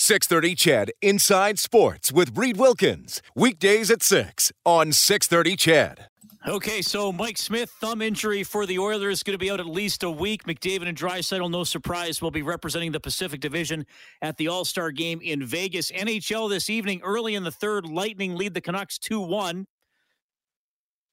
630 0.00 0.54
CHED 0.54 0.92
Inside 1.02 1.58
Sports 1.58 2.10
with 2.10 2.34
Reed 2.34 2.56
Wilkins. 2.56 3.20
Weekdays 3.36 3.90
at 3.90 4.02
6 4.02 4.50
on 4.64 4.92
630 4.92 5.56
CHED. 5.56 6.06
Okay, 6.48 6.80
so 6.80 7.12
Mike 7.12 7.36
Smith, 7.36 7.70
thumb 7.82 8.00
injury 8.00 8.42
for 8.42 8.64
the 8.64 8.78
Oilers, 8.78 9.22
going 9.22 9.34
to 9.34 9.38
be 9.38 9.50
out 9.50 9.60
at 9.60 9.66
least 9.66 10.02
a 10.02 10.10
week. 10.10 10.44
McDavid 10.44 10.88
and 10.88 10.96
Draisaitl, 10.96 11.50
no 11.50 11.64
surprise, 11.64 12.22
will 12.22 12.30
be 12.30 12.40
representing 12.40 12.92
the 12.92 12.98
Pacific 12.98 13.40
Division 13.40 13.84
at 14.22 14.38
the 14.38 14.48
All 14.48 14.64
Star 14.64 14.90
game 14.90 15.20
in 15.22 15.44
Vegas. 15.44 15.90
NHL 15.90 16.48
this 16.48 16.70
evening, 16.70 17.02
early 17.04 17.34
in 17.34 17.44
the 17.44 17.52
third, 17.52 17.84
Lightning 17.84 18.36
lead 18.36 18.54
the 18.54 18.62
Canucks 18.62 18.96
2 18.98 19.20
1. 19.20 19.66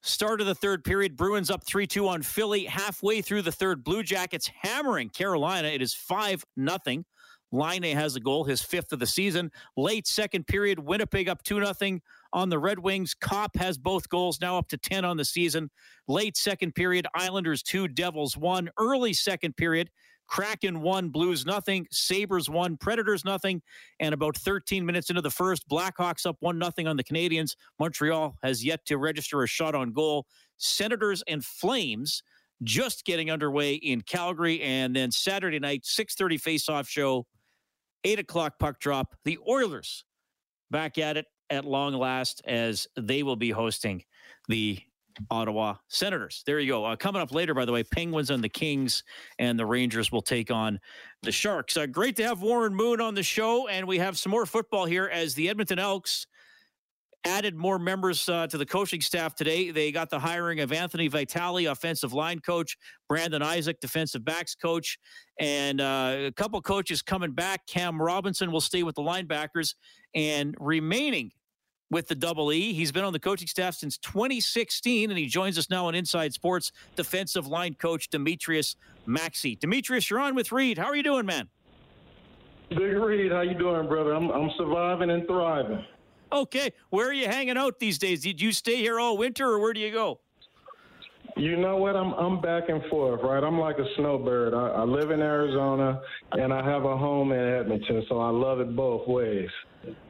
Start 0.00 0.40
of 0.40 0.46
the 0.46 0.54
third 0.54 0.82
period, 0.82 1.14
Bruins 1.14 1.50
up 1.50 1.62
3 1.66 1.86
2 1.86 2.08
on 2.08 2.22
Philly. 2.22 2.64
Halfway 2.64 3.20
through 3.20 3.42
the 3.42 3.52
third, 3.52 3.84
Blue 3.84 4.02
Jackets 4.02 4.50
hammering 4.62 5.10
Carolina. 5.10 5.68
It 5.68 5.82
is 5.82 5.92
5 5.92 6.42
0. 6.58 7.04
Laine 7.52 7.96
has 7.96 8.16
a 8.16 8.20
goal, 8.20 8.44
his 8.44 8.62
fifth 8.62 8.92
of 8.92 8.98
the 8.98 9.06
season. 9.06 9.50
Late 9.76 10.06
second 10.06 10.46
period, 10.46 10.78
Winnipeg 10.78 11.28
up 11.28 11.42
2 11.42 11.64
0 11.64 12.00
on 12.32 12.48
the 12.48 12.58
Red 12.58 12.78
Wings. 12.78 13.14
Copp 13.14 13.56
has 13.56 13.78
both 13.78 14.08
goals, 14.08 14.40
now 14.40 14.58
up 14.58 14.68
to 14.68 14.76
10 14.76 15.04
on 15.04 15.16
the 15.16 15.24
season. 15.24 15.70
Late 16.06 16.36
second 16.36 16.74
period, 16.74 17.06
Islanders 17.14 17.62
2, 17.62 17.88
Devils 17.88 18.36
1. 18.36 18.70
Early 18.78 19.12
second 19.12 19.56
period, 19.56 19.90
Kraken 20.26 20.82
1, 20.82 21.08
Blues 21.08 21.46
nothing, 21.46 21.86
Sabres 21.90 22.50
1, 22.50 22.76
Predators 22.76 23.24
nothing, 23.24 23.62
and 23.98 24.12
about 24.12 24.36
13 24.36 24.84
minutes 24.84 25.08
into 25.08 25.22
the 25.22 25.30
first, 25.30 25.66
Blackhawks 25.68 26.26
up 26.26 26.36
1 26.40 26.58
nothing 26.58 26.86
on 26.86 26.96
the 26.96 27.04
Canadiens. 27.04 27.56
Montreal 27.80 28.36
has 28.42 28.64
yet 28.64 28.84
to 28.86 28.98
register 28.98 29.42
a 29.42 29.46
shot 29.46 29.74
on 29.74 29.92
goal. 29.92 30.26
Senators 30.58 31.22
and 31.26 31.42
Flames 31.42 32.22
just 32.62 33.04
getting 33.04 33.30
underway 33.30 33.74
in 33.74 34.00
Calgary, 34.02 34.60
and 34.62 34.94
then 34.94 35.10
Saturday 35.10 35.58
night, 35.58 35.84
6.30 35.84 36.40
face-off 36.40 36.88
show, 36.88 37.26
8 38.04 38.20
o'clock 38.20 38.58
puck 38.58 38.80
drop. 38.80 39.14
The 39.24 39.38
Oilers 39.48 40.04
back 40.70 40.98
at 40.98 41.16
it 41.16 41.26
at 41.50 41.64
long 41.64 41.94
last 41.94 42.42
as 42.46 42.86
they 42.96 43.22
will 43.22 43.36
be 43.36 43.50
hosting 43.50 44.04
the 44.48 44.78
Ottawa 45.30 45.76
Senators. 45.88 46.42
There 46.46 46.60
you 46.60 46.72
go. 46.72 46.84
Uh, 46.84 46.96
coming 46.96 47.20
up 47.20 47.32
later, 47.32 47.54
by 47.54 47.64
the 47.64 47.72
way, 47.72 47.82
Penguins 47.82 48.30
and 48.30 48.42
the 48.42 48.48
Kings 48.48 49.02
and 49.38 49.58
the 49.58 49.66
Rangers 49.66 50.12
will 50.12 50.22
take 50.22 50.50
on 50.50 50.78
the 51.22 51.32
Sharks. 51.32 51.76
Uh, 51.76 51.86
great 51.86 52.16
to 52.16 52.24
have 52.24 52.42
Warren 52.42 52.74
Moon 52.74 53.00
on 53.00 53.14
the 53.14 53.22
show, 53.22 53.68
and 53.68 53.86
we 53.86 53.98
have 53.98 54.18
some 54.18 54.30
more 54.30 54.46
football 54.46 54.84
here 54.84 55.06
as 55.12 55.34
the 55.34 55.48
Edmonton 55.48 55.78
Elks 55.78 56.26
added 57.24 57.56
more 57.56 57.78
members 57.78 58.28
uh, 58.28 58.46
to 58.46 58.58
the 58.58 58.66
coaching 58.66 59.00
staff 59.00 59.34
today. 59.34 59.70
They 59.70 59.92
got 59.92 60.10
the 60.10 60.18
hiring 60.18 60.60
of 60.60 60.72
Anthony 60.72 61.08
Vitale, 61.08 61.66
offensive 61.66 62.12
line 62.12 62.40
coach, 62.40 62.76
Brandon 63.08 63.42
Isaac, 63.42 63.80
defensive 63.80 64.24
backs 64.24 64.54
coach, 64.54 64.98
and 65.38 65.80
uh, 65.80 66.16
a 66.26 66.32
couple 66.32 66.60
coaches 66.62 67.02
coming 67.02 67.32
back. 67.32 67.66
Cam 67.66 68.00
Robinson 68.00 68.50
will 68.50 68.60
stay 68.60 68.82
with 68.82 68.94
the 68.94 69.02
linebackers, 69.02 69.74
and 70.14 70.54
remaining 70.58 71.32
with 71.90 72.06
the 72.08 72.14
double 72.14 72.52
E. 72.52 72.72
He's 72.72 72.92
been 72.92 73.04
on 73.04 73.12
the 73.12 73.18
coaching 73.18 73.48
staff 73.48 73.74
since 73.74 73.96
2016, 73.98 75.10
and 75.10 75.18
he 75.18 75.26
joins 75.26 75.58
us 75.58 75.70
now 75.70 75.86
on 75.86 75.94
Inside 75.94 76.32
Sports 76.34 76.72
defensive 76.96 77.46
line 77.46 77.74
coach 77.74 78.08
Demetrius 78.10 78.76
Maxey. 79.06 79.56
Demetrius, 79.56 80.10
you're 80.10 80.20
on 80.20 80.34
with 80.34 80.52
Reed. 80.52 80.78
How 80.78 80.86
are 80.86 80.96
you 80.96 81.02
doing, 81.02 81.26
man? 81.26 81.48
Big 82.68 82.80
Reed, 82.80 83.32
how 83.32 83.40
you 83.40 83.54
doing, 83.54 83.88
brother? 83.88 84.12
I'm 84.12 84.30
I'm 84.30 84.50
surviving 84.58 85.10
and 85.10 85.26
thriving. 85.26 85.84
Okay, 86.30 86.72
where 86.90 87.08
are 87.08 87.12
you 87.12 87.26
hanging 87.26 87.56
out 87.56 87.78
these 87.78 87.98
days? 87.98 88.20
Did 88.20 88.40
you 88.40 88.52
stay 88.52 88.76
here 88.76 89.00
all 89.00 89.16
winter, 89.16 89.46
or 89.46 89.58
where 89.58 89.72
do 89.72 89.80
you 89.80 89.90
go? 89.90 90.20
You 91.36 91.56
know 91.56 91.76
what? 91.76 91.96
I'm 91.96 92.12
I'm 92.14 92.40
back 92.40 92.68
and 92.68 92.82
forth, 92.90 93.20
right? 93.22 93.42
I'm 93.42 93.58
like 93.58 93.78
a 93.78 93.86
snowbird. 93.96 94.54
I, 94.54 94.68
I 94.68 94.82
live 94.82 95.10
in 95.10 95.20
Arizona, 95.20 96.00
and 96.32 96.52
I 96.52 96.64
have 96.68 96.84
a 96.84 96.96
home 96.96 97.32
in 97.32 97.38
Edmonton, 97.40 98.04
so 98.08 98.18
I 98.18 98.30
love 98.30 98.60
it 98.60 98.74
both 98.74 99.06
ways. 99.06 99.48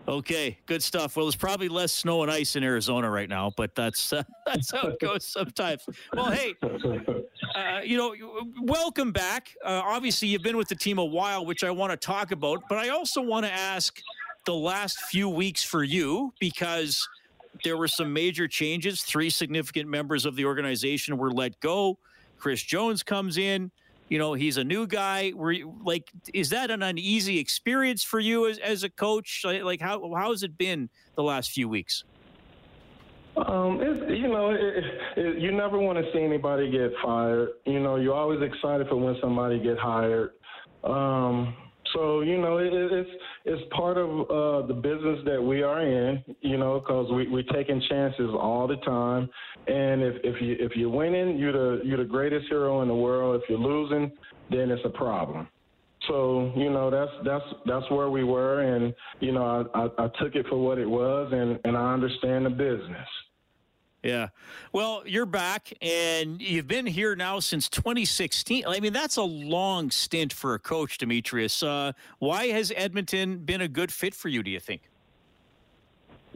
Okay, 0.08 0.58
good 0.64 0.82
stuff. 0.82 1.16
Well, 1.16 1.26
there's 1.26 1.36
probably 1.36 1.68
less 1.68 1.92
snow 1.92 2.22
and 2.22 2.30
ice 2.30 2.56
in 2.56 2.64
Arizona 2.64 3.10
right 3.10 3.28
now, 3.28 3.52
but 3.56 3.74
that's 3.74 4.12
uh, 4.12 4.22
that's 4.46 4.70
how 4.70 4.88
it 4.88 4.98
goes 5.00 5.26
sometimes. 5.26 5.82
Well, 6.14 6.30
hey, 6.30 6.54
uh, 6.62 7.80
you 7.84 7.98
know, 7.98 8.14
welcome 8.62 9.12
back. 9.12 9.54
Uh, 9.62 9.82
obviously, 9.84 10.28
you've 10.28 10.42
been 10.42 10.56
with 10.56 10.68
the 10.68 10.76
team 10.76 10.98
a 10.98 11.04
while, 11.04 11.44
which 11.44 11.62
I 11.62 11.70
want 11.70 11.90
to 11.92 11.96
talk 11.96 12.32
about, 12.32 12.62
but 12.70 12.78
I 12.78 12.88
also 12.88 13.20
want 13.20 13.44
to 13.44 13.52
ask 13.52 14.00
the 14.48 14.54
last 14.54 15.02
few 15.02 15.28
weeks 15.28 15.62
for 15.62 15.84
you 15.84 16.32
because 16.40 17.06
there 17.64 17.76
were 17.76 17.86
some 17.86 18.14
major 18.14 18.48
changes. 18.48 19.02
Three 19.02 19.28
significant 19.28 19.90
members 19.90 20.24
of 20.24 20.36
the 20.36 20.46
organization 20.46 21.18
were 21.18 21.30
let 21.30 21.60
go. 21.60 21.98
Chris 22.38 22.62
Jones 22.62 23.02
comes 23.02 23.36
in 23.36 23.70
you 24.08 24.18
know 24.18 24.32
he's 24.32 24.56
a 24.56 24.64
new 24.64 24.86
guy 24.86 25.32
were 25.36 25.52
you, 25.52 25.74
like 25.84 26.10
is 26.32 26.48
that 26.48 26.70
an 26.70 26.82
uneasy 26.82 27.38
experience 27.38 28.02
for 28.02 28.18
you 28.18 28.48
as, 28.48 28.56
as 28.60 28.82
a 28.82 28.88
coach 28.88 29.44
like 29.44 29.82
how 29.82 30.14
how 30.14 30.30
has 30.30 30.42
it 30.42 30.56
been 30.56 30.88
the 31.14 31.22
last 31.22 31.50
few 31.50 31.68
weeks 31.68 32.04
um, 33.36 33.78
you 34.08 34.26
know, 34.26 34.50
it, 34.50 34.84
it, 35.16 35.38
you 35.38 35.52
never 35.52 35.78
want 35.78 35.96
to 35.96 36.12
see 36.12 36.18
anybody 36.18 36.72
get 36.72 36.90
fired. 37.00 37.50
You 37.66 37.78
know, 37.78 37.94
you're 37.94 38.14
always 38.14 38.42
excited 38.42 38.88
for 38.88 38.96
when 38.96 39.16
somebody 39.20 39.60
get 39.60 39.78
hired. 39.78 40.30
Um, 40.82 41.54
so 41.94 42.20
you 42.20 42.38
know, 42.38 42.58
it, 42.58 42.72
it's 42.72 43.10
it's 43.44 43.62
part 43.74 43.96
of 43.96 44.08
uh, 44.08 44.66
the 44.66 44.74
business 44.74 45.20
that 45.24 45.42
we 45.42 45.62
are 45.62 45.80
in. 45.80 46.22
You 46.40 46.58
know, 46.58 46.80
because 46.80 47.10
we 47.12 47.28
we're 47.28 47.42
taking 47.44 47.82
chances 47.88 48.30
all 48.32 48.66
the 48.66 48.76
time, 48.76 49.28
and 49.66 50.02
if 50.02 50.16
if 50.24 50.42
you 50.42 50.56
if 50.58 50.76
you're 50.76 50.90
winning, 50.90 51.38
you're 51.38 51.52
the 51.52 51.84
you're 51.84 51.98
the 51.98 52.04
greatest 52.04 52.46
hero 52.48 52.82
in 52.82 52.88
the 52.88 52.94
world. 52.94 53.40
If 53.42 53.48
you're 53.48 53.58
losing, 53.58 54.10
then 54.50 54.70
it's 54.70 54.84
a 54.84 54.90
problem. 54.90 55.48
So 56.06 56.52
you 56.56 56.70
know 56.70 56.90
that's 56.90 57.12
that's 57.24 57.44
that's 57.66 57.90
where 57.90 58.10
we 58.10 58.24
were, 58.24 58.60
and 58.60 58.94
you 59.20 59.32
know 59.32 59.66
I, 59.74 59.78
I, 59.78 60.04
I 60.04 60.08
took 60.20 60.34
it 60.34 60.46
for 60.48 60.56
what 60.56 60.78
it 60.78 60.88
was, 60.88 61.30
and 61.32 61.58
and 61.64 61.76
I 61.76 61.92
understand 61.92 62.46
the 62.46 62.50
business. 62.50 63.08
Yeah. 64.08 64.28
Well, 64.72 65.02
you're 65.04 65.26
back 65.26 65.70
and 65.82 66.40
you've 66.40 66.66
been 66.66 66.86
here 66.86 67.14
now 67.14 67.40
since 67.40 67.68
2016. 67.68 68.64
I 68.66 68.80
mean, 68.80 68.94
that's 68.94 69.18
a 69.18 69.22
long 69.22 69.90
stint 69.90 70.32
for 70.32 70.54
a 70.54 70.58
coach, 70.58 70.96
Demetrius. 70.96 71.62
Uh, 71.62 71.92
why 72.18 72.46
has 72.46 72.72
Edmonton 72.74 73.36
been 73.40 73.60
a 73.60 73.68
good 73.68 73.92
fit 73.92 74.14
for 74.14 74.28
you, 74.28 74.42
do 74.42 74.50
you 74.50 74.60
think? 74.60 74.88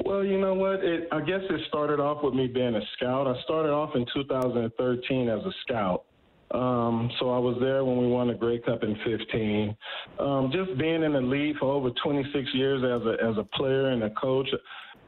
Well, 0.04 0.22
you 0.22 0.38
know 0.38 0.52
what? 0.52 0.84
It, 0.84 1.08
I 1.12 1.20
guess 1.20 1.40
it 1.48 1.60
started 1.68 1.98
off 1.98 2.22
with 2.22 2.34
me 2.34 2.46
being 2.46 2.74
a 2.74 2.82
scout. 2.96 3.26
I 3.26 3.40
started 3.42 3.70
off 3.70 3.96
in 3.96 4.04
2013 4.12 5.30
as 5.30 5.40
a 5.40 5.52
scout. 5.62 6.04
Um, 6.50 7.10
so 7.18 7.30
I 7.30 7.38
was 7.38 7.56
there 7.58 7.86
when 7.86 7.96
we 7.96 8.06
won 8.06 8.28
the 8.28 8.34
Grey 8.34 8.58
Cup 8.58 8.82
in 8.82 8.94
15. 9.02 9.74
Um, 10.18 10.52
just 10.52 10.76
being 10.76 11.02
in 11.02 11.14
the 11.14 11.22
league 11.22 11.56
for 11.56 11.72
over 11.72 11.88
26 12.04 12.48
years 12.52 12.82
as 12.84 13.06
a 13.06 13.30
as 13.30 13.38
a 13.38 13.44
player 13.56 13.88
and 13.88 14.02
a 14.02 14.10
coach, 14.10 14.48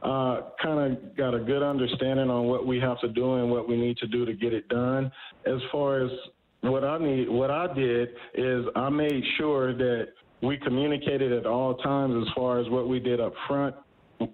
uh, 0.04 0.41
kind 0.62 0.92
of 0.92 1.16
got 1.16 1.34
a 1.34 1.38
good 1.38 1.62
understanding 1.62 2.28
on 2.28 2.44
what 2.44 2.66
we 2.66 2.78
have 2.78 3.00
to 3.00 3.09
do 3.09 3.37
and 3.37 3.50
what 3.50 3.69
we 3.69 3.76
need 3.76 3.97
to 3.98 4.06
do 4.06 4.26
to 4.26 4.34
get 4.34 4.53
it 4.53 4.69
done. 4.69 5.10
As 5.47 5.59
far 5.72 6.04
as 6.04 6.10
what 6.60 6.84
I 6.84 6.98
need, 6.98 7.28
what 7.28 7.50
I 7.50 7.72
did 7.72 8.10
is 8.34 8.66
I 8.76 8.91
made 8.91 9.22
sure 9.38 9.75
that 9.75 10.09
we 10.42 10.59
communicated 10.59 11.32
at 11.32 11.47
all 11.47 11.76
times 11.76 12.26
as 12.26 12.34
far 12.34 12.60
as 12.60 12.69
what 12.69 12.88
we 12.88 13.00
did 13.00 13.18
up 13.18 13.33
front 13.48 13.74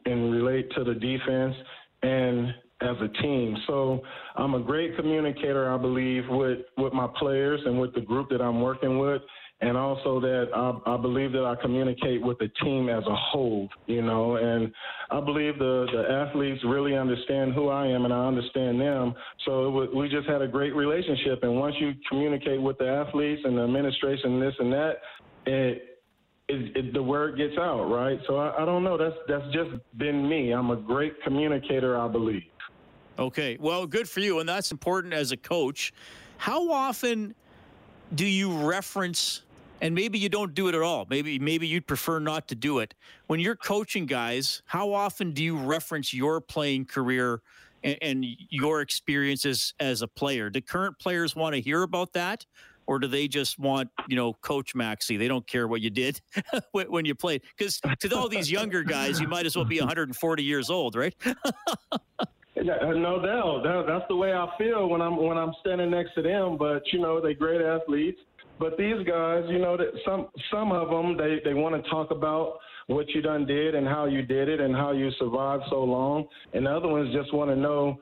and 0.06 0.32
relate 0.32 0.70
to 0.72 0.84
the 0.84 0.94
defense 0.94 1.54
and 2.02 2.48
as 2.80 2.96
a 3.02 3.22
team. 3.22 3.56
So 3.66 4.00
I'm 4.36 4.54
a 4.54 4.60
great 4.60 4.96
communicator, 4.96 5.72
I 5.72 5.76
believe, 5.76 6.24
with, 6.28 6.60
with 6.78 6.92
my 6.92 7.06
players 7.18 7.60
and 7.64 7.80
with 7.80 7.94
the 7.94 8.00
group 8.00 8.28
that 8.30 8.40
I'm 8.40 8.60
working 8.60 8.98
with 8.98 9.22
and 9.62 9.76
also 9.76 10.20
that 10.20 10.48
I, 10.54 10.94
I, 10.94 10.96
believe 10.96 11.32
that 11.32 11.44
I 11.44 11.54
communicate 11.60 12.22
with 12.22 12.38
the 12.38 12.48
team 12.62 12.88
as 12.88 13.04
a 13.06 13.14
whole, 13.14 13.68
you 13.86 14.00
know, 14.00 14.36
and 14.36 14.72
I 15.10 15.20
believe 15.20 15.58
the, 15.58 15.86
the 15.92 16.10
athletes 16.10 16.62
really 16.64 16.96
understand 16.96 17.52
who 17.52 17.68
I 17.68 17.86
am 17.86 18.06
and 18.06 18.14
I 18.14 18.26
understand 18.26 18.80
them. 18.80 19.14
So 19.44 19.88
we 19.94 20.08
just 20.08 20.28
had 20.28 20.40
a 20.40 20.48
great 20.48 20.74
relationship. 20.74 21.42
And 21.42 21.56
once 21.56 21.74
you 21.78 21.92
communicate 22.08 22.60
with 22.60 22.78
the 22.78 22.88
athletes 22.88 23.42
and 23.44 23.58
the 23.58 23.62
administration, 23.62 24.40
this 24.40 24.54
and 24.58 24.72
that, 24.72 24.92
it, 25.44 26.00
it, 26.48 26.76
it, 26.76 26.94
the 26.94 27.02
word 27.02 27.36
gets 27.36 27.56
out, 27.58 27.84
right? 27.84 28.18
So 28.26 28.36
I, 28.36 28.62
I 28.62 28.64
don't 28.64 28.82
know. 28.82 28.96
That's 28.96 29.14
that's 29.28 29.44
just 29.52 29.70
been 29.98 30.28
me. 30.28 30.52
I'm 30.52 30.70
a 30.70 30.76
great 30.76 31.22
communicator, 31.22 31.96
I 31.98 32.08
believe. 32.08 32.42
Okay, 33.18 33.56
well, 33.60 33.86
good 33.86 34.08
for 34.08 34.20
you, 34.20 34.40
and 34.40 34.48
that's 34.48 34.72
important 34.72 35.14
as 35.14 35.30
a 35.30 35.36
coach. 35.36 35.92
How 36.38 36.72
often 36.72 37.34
do 38.14 38.26
you 38.26 38.66
reference 38.66 39.42
and 39.80 39.94
maybe 39.94 40.18
you 40.18 40.28
don't 40.28 40.54
do 40.54 40.68
it 40.68 40.74
at 40.74 40.82
all. 40.82 41.06
Maybe 41.08 41.38
maybe 41.38 41.66
you'd 41.66 41.86
prefer 41.86 42.18
not 42.18 42.48
to 42.48 42.54
do 42.54 42.78
it. 42.78 42.94
When 43.26 43.40
you're 43.40 43.56
coaching 43.56 44.06
guys, 44.06 44.62
how 44.66 44.92
often 44.92 45.32
do 45.32 45.42
you 45.42 45.56
reference 45.56 46.12
your 46.12 46.40
playing 46.40 46.86
career 46.86 47.42
and, 47.82 47.98
and 48.02 48.26
your 48.50 48.80
experiences 48.80 49.74
as 49.80 50.02
a 50.02 50.08
player? 50.08 50.50
Do 50.50 50.60
current 50.60 50.98
players 50.98 51.34
want 51.34 51.54
to 51.54 51.60
hear 51.60 51.82
about 51.82 52.12
that? 52.12 52.46
Or 52.86 52.98
do 52.98 53.06
they 53.06 53.28
just 53.28 53.56
want, 53.56 53.88
you 54.08 54.16
know, 54.16 54.32
Coach 54.32 54.74
Maxey? 54.74 55.16
They 55.16 55.28
don't 55.28 55.46
care 55.46 55.68
what 55.68 55.80
you 55.80 55.90
did 55.90 56.20
when 56.72 57.04
you 57.04 57.14
played. 57.14 57.42
Because 57.56 57.80
to 58.00 58.16
all 58.16 58.28
these 58.28 58.50
younger 58.50 58.82
guys, 58.82 59.20
you 59.20 59.28
might 59.28 59.46
as 59.46 59.54
well 59.54 59.64
be 59.64 59.78
140 59.78 60.42
years 60.42 60.70
old, 60.70 60.96
right? 60.96 61.14
No 62.56 63.22
doubt. 63.22 63.62
That, 63.62 63.84
that's 63.86 64.04
the 64.08 64.16
way 64.16 64.32
I 64.32 64.46
feel 64.58 64.88
when 64.88 65.00
I'm 65.00 65.16
when 65.16 65.38
I'm 65.38 65.52
standing 65.60 65.90
next 65.90 66.14
to 66.14 66.22
them. 66.22 66.56
But 66.58 66.82
you 66.92 66.98
know, 66.98 67.20
they're 67.20 67.34
great 67.34 67.60
athletes. 67.60 68.18
But 68.58 68.76
these 68.76 69.06
guys, 69.06 69.44
you 69.48 69.58
know, 69.58 69.76
that 69.76 69.92
some 70.04 70.28
some 70.50 70.72
of 70.72 70.90
them 70.90 71.16
they 71.16 71.40
they 71.44 71.54
want 71.54 71.82
to 71.82 71.90
talk 71.90 72.10
about 72.10 72.58
what 72.88 73.08
you 73.10 73.22
done 73.22 73.46
did 73.46 73.74
and 73.74 73.86
how 73.86 74.06
you 74.06 74.22
did 74.22 74.48
it 74.48 74.60
and 74.60 74.74
how 74.74 74.90
you 74.92 75.10
survived 75.18 75.62
so 75.70 75.82
long, 75.84 76.26
and 76.52 76.66
the 76.66 76.70
other 76.70 76.88
ones 76.88 77.14
just 77.14 77.32
want 77.32 77.50
to 77.50 77.56
know 77.56 77.98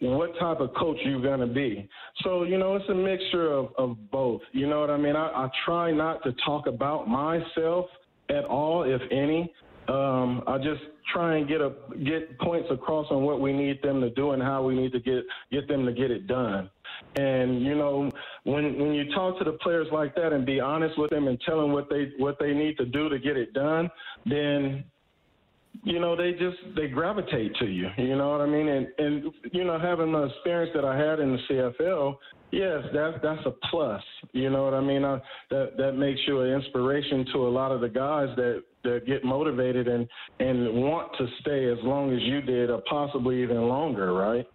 what 0.00 0.30
type 0.38 0.60
of 0.60 0.74
coach 0.74 0.98
you're 1.04 1.22
going 1.22 1.40
to 1.40 1.46
be. 1.46 1.88
So, 2.22 2.42
you 2.42 2.58
know, 2.58 2.76
it's 2.76 2.88
a 2.88 2.94
mixture 2.94 3.50
of, 3.52 3.68
of 3.78 3.96
both. 4.10 4.42
You 4.52 4.66
know 4.66 4.80
what 4.80 4.90
I 4.90 4.96
mean? 4.96 5.16
I, 5.16 5.28
I 5.28 5.48
try 5.64 5.90
not 5.90 6.22
to 6.24 6.34
talk 6.44 6.66
about 6.66 7.08
myself 7.08 7.86
at 8.28 8.44
all, 8.44 8.82
if 8.82 9.00
any. 9.10 9.52
Um, 9.88 10.42
I 10.46 10.58
just 10.58 10.82
try 11.12 11.36
and 11.36 11.48
get 11.48 11.60
a 11.60 11.72
get 12.04 12.38
points 12.40 12.68
across 12.70 13.06
on 13.10 13.22
what 13.22 13.40
we 13.40 13.52
need 13.52 13.80
them 13.82 14.00
to 14.00 14.10
do 14.10 14.32
and 14.32 14.42
how 14.42 14.64
we 14.64 14.74
need 14.74 14.92
to 14.92 15.00
get 15.00 15.22
get 15.52 15.68
them 15.68 15.86
to 15.86 15.92
get 15.92 16.10
it 16.10 16.26
done. 16.26 16.70
And 17.16 17.62
you 17.62 17.74
know, 17.74 18.10
when 18.44 18.78
when 18.78 18.92
you 18.92 19.12
talk 19.14 19.38
to 19.38 19.44
the 19.44 19.52
players 19.52 19.86
like 19.92 20.14
that 20.16 20.32
and 20.32 20.44
be 20.44 20.60
honest 20.60 20.98
with 20.98 21.10
them 21.10 21.28
and 21.28 21.40
tell 21.46 21.60
them 21.60 21.72
what 21.72 21.88
they 21.88 22.12
what 22.18 22.36
they 22.40 22.52
need 22.52 22.76
to 22.78 22.84
do 22.84 23.08
to 23.08 23.18
get 23.18 23.36
it 23.36 23.52
done, 23.54 23.88
then 24.24 24.84
you 25.84 26.00
know 26.00 26.16
they 26.16 26.32
just 26.32 26.58
they 26.74 26.88
gravitate 26.88 27.54
to 27.56 27.66
you. 27.66 27.88
You 27.96 28.16
know 28.16 28.30
what 28.30 28.40
I 28.40 28.46
mean? 28.46 28.68
And 28.68 28.88
and 28.98 29.32
you 29.52 29.64
know, 29.64 29.78
having 29.78 30.12
the 30.12 30.24
experience 30.24 30.72
that 30.74 30.84
I 30.84 30.96
had 30.96 31.20
in 31.20 31.32
the 31.32 31.38
CFL, 31.48 32.16
yes, 32.50 32.82
that's 32.92 33.18
that's 33.22 33.46
a 33.46 33.52
plus. 33.70 34.02
You 34.32 34.50
know 34.50 34.64
what 34.64 34.74
I 34.74 34.80
mean? 34.80 35.04
I, 35.04 35.20
that 35.50 35.76
that 35.78 35.92
makes 35.92 36.20
you 36.26 36.40
an 36.40 36.50
inspiration 36.50 37.26
to 37.34 37.46
a 37.46 37.50
lot 37.50 37.72
of 37.72 37.80
the 37.80 37.88
guys 37.88 38.28
that 38.36 38.62
that 38.86 39.06
get 39.06 39.24
motivated 39.24 39.88
and 39.88 40.08
and 40.40 40.74
want 40.74 41.12
to 41.18 41.26
stay 41.40 41.70
as 41.70 41.78
long 41.82 42.12
as 42.12 42.20
you 42.22 42.40
did, 42.40 42.70
or 42.70 42.82
possibly 42.88 43.42
even 43.42 43.68
longer, 43.68 44.12
right? 44.12 44.46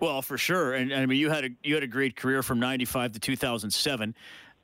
Well, 0.00 0.20
for 0.20 0.36
sure, 0.36 0.74
and, 0.74 0.92
and 0.92 1.02
I 1.02 1.06
mean, 1.06 1.18
you 1.18 1.30
had 1.30 1.44
a 1.44 1.50
you 1.62 1.74
had 1.74 1.82
a 1.82 1.88
great 1.88 2.16
career 2.16 2.42
from 2.42 2.60
'95 2.60 3.12
to 3.12 3.20
2007. 3.20 4.14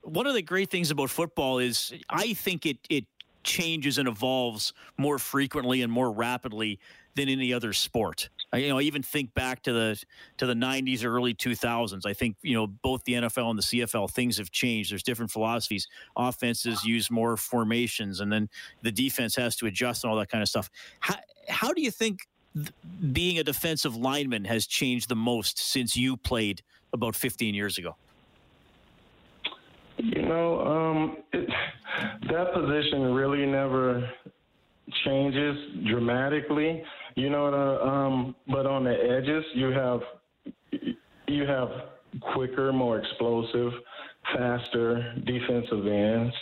One 0.03 0.27
of 0.27 0.35
the 0.35 0.43
great 0.43 0.71
things 0.71 0.91
about 0.91 1.11
football 1.11 1.59
is 1.59 1.93
I 2.11 2.35
think 2.35 2.67
it 2.67 2.79
it 2.89 3.07
changes 3.45 3.99
and 3.99 4.09
evolves 4.09 4.73
more 4.97 5.19
frequently 5.19 5.83
and 5.83 5.93
more 5.93 6.11
rapidly 6.11 6.79
than 7.15 7.29
any 7.29 7.53
other 7.53 7.73
sport. 7.73 8.29
I, 8.53 8.59
you 8.59 8.69
know, 8.69 8.79
I 8.79 8.83
even 8.83 9.03
think 9.03 9.33
back 9.35 9.63
to 9.63 9.73
the 9.73 10.03
to 10.37 10.47
the 10.47 10.55
90s 10.55 11.05
or 11.05 11.15
early 11.15 11.35
2000s. 11.35 12.05
I 12.05 12.13
think 12.13 12.37
you 12.43 12.55
know 12.55 12.67
both 12.67 13.03
the 13.05 13.15
NFL 13.15 13.51
and 13.51 13.59
the 13.59 13.63
CFL 13.63 14.11
things 14.11 14.39
have 14.39 14.51
changed. 14.51 14.93
There's 14.93 15.03
different 15.03 15.31
philosophies. 15.31 15.89
Offenses 16.17 16.85
use 16.85 17.11
more 17.11 17.37
formations, 17.37 18.21
and 18.21 18.33
then 18.33 18.49
the 18.83 18.93
defense 18.93 19.35
has 19.37 19.57
to 19.57 19.67
adjust 19.67 20.05
and 20.05 20.11
all 20.11 20.19
that 20.19 20.29
kind 20.29 20.43
of 20.43 20.49
stuff. 20.49 20.71
How 21.01 21.17
how 21.49 21.73
do 21.73 21.83
you 21.83 21.91
think 21.91 22.29
being 23.13 23.39
a 23.39 23.45
defensive 23.45 23.97
lineman 23.97 24.45
has 24.45 24.67
changed 24.67 25.09
the 25.09 25.17
most 25.17 25.59
since 25.59 25.97
you 25.97 26.17
played 26.17 26.63
about 26.93 27.17
15 27.17 27.55
years 27.55 27.79
ago? 27.79 27.97
You 29.97 30.23
know, 30.23 30.61
um, 30.61 31.17
it, 31.33 31.49
that 32.29 32.53
position 32.53 33.15
really 33.15 33.47
never 33.47 34.11
changes 35.05 35.57
dramatically. 35.87 36.83
You 37.15 37.31
know, 37.31 37.47
um, 37.83 38.35
but 38.49 38.67
on 38.67 38.85
the 38.85 38.95
edges, 38.95 39.45
you 39.55 39.69
have 39.69 40.01
you 41.27 41.47
have 41.47 41.69
quicker, 42.35 42.73
more 42.73 42.99
explosive, 42.99 43.73
faster 44.35 45.15
defensive 45.25 45.87
ends. 45.87 46.35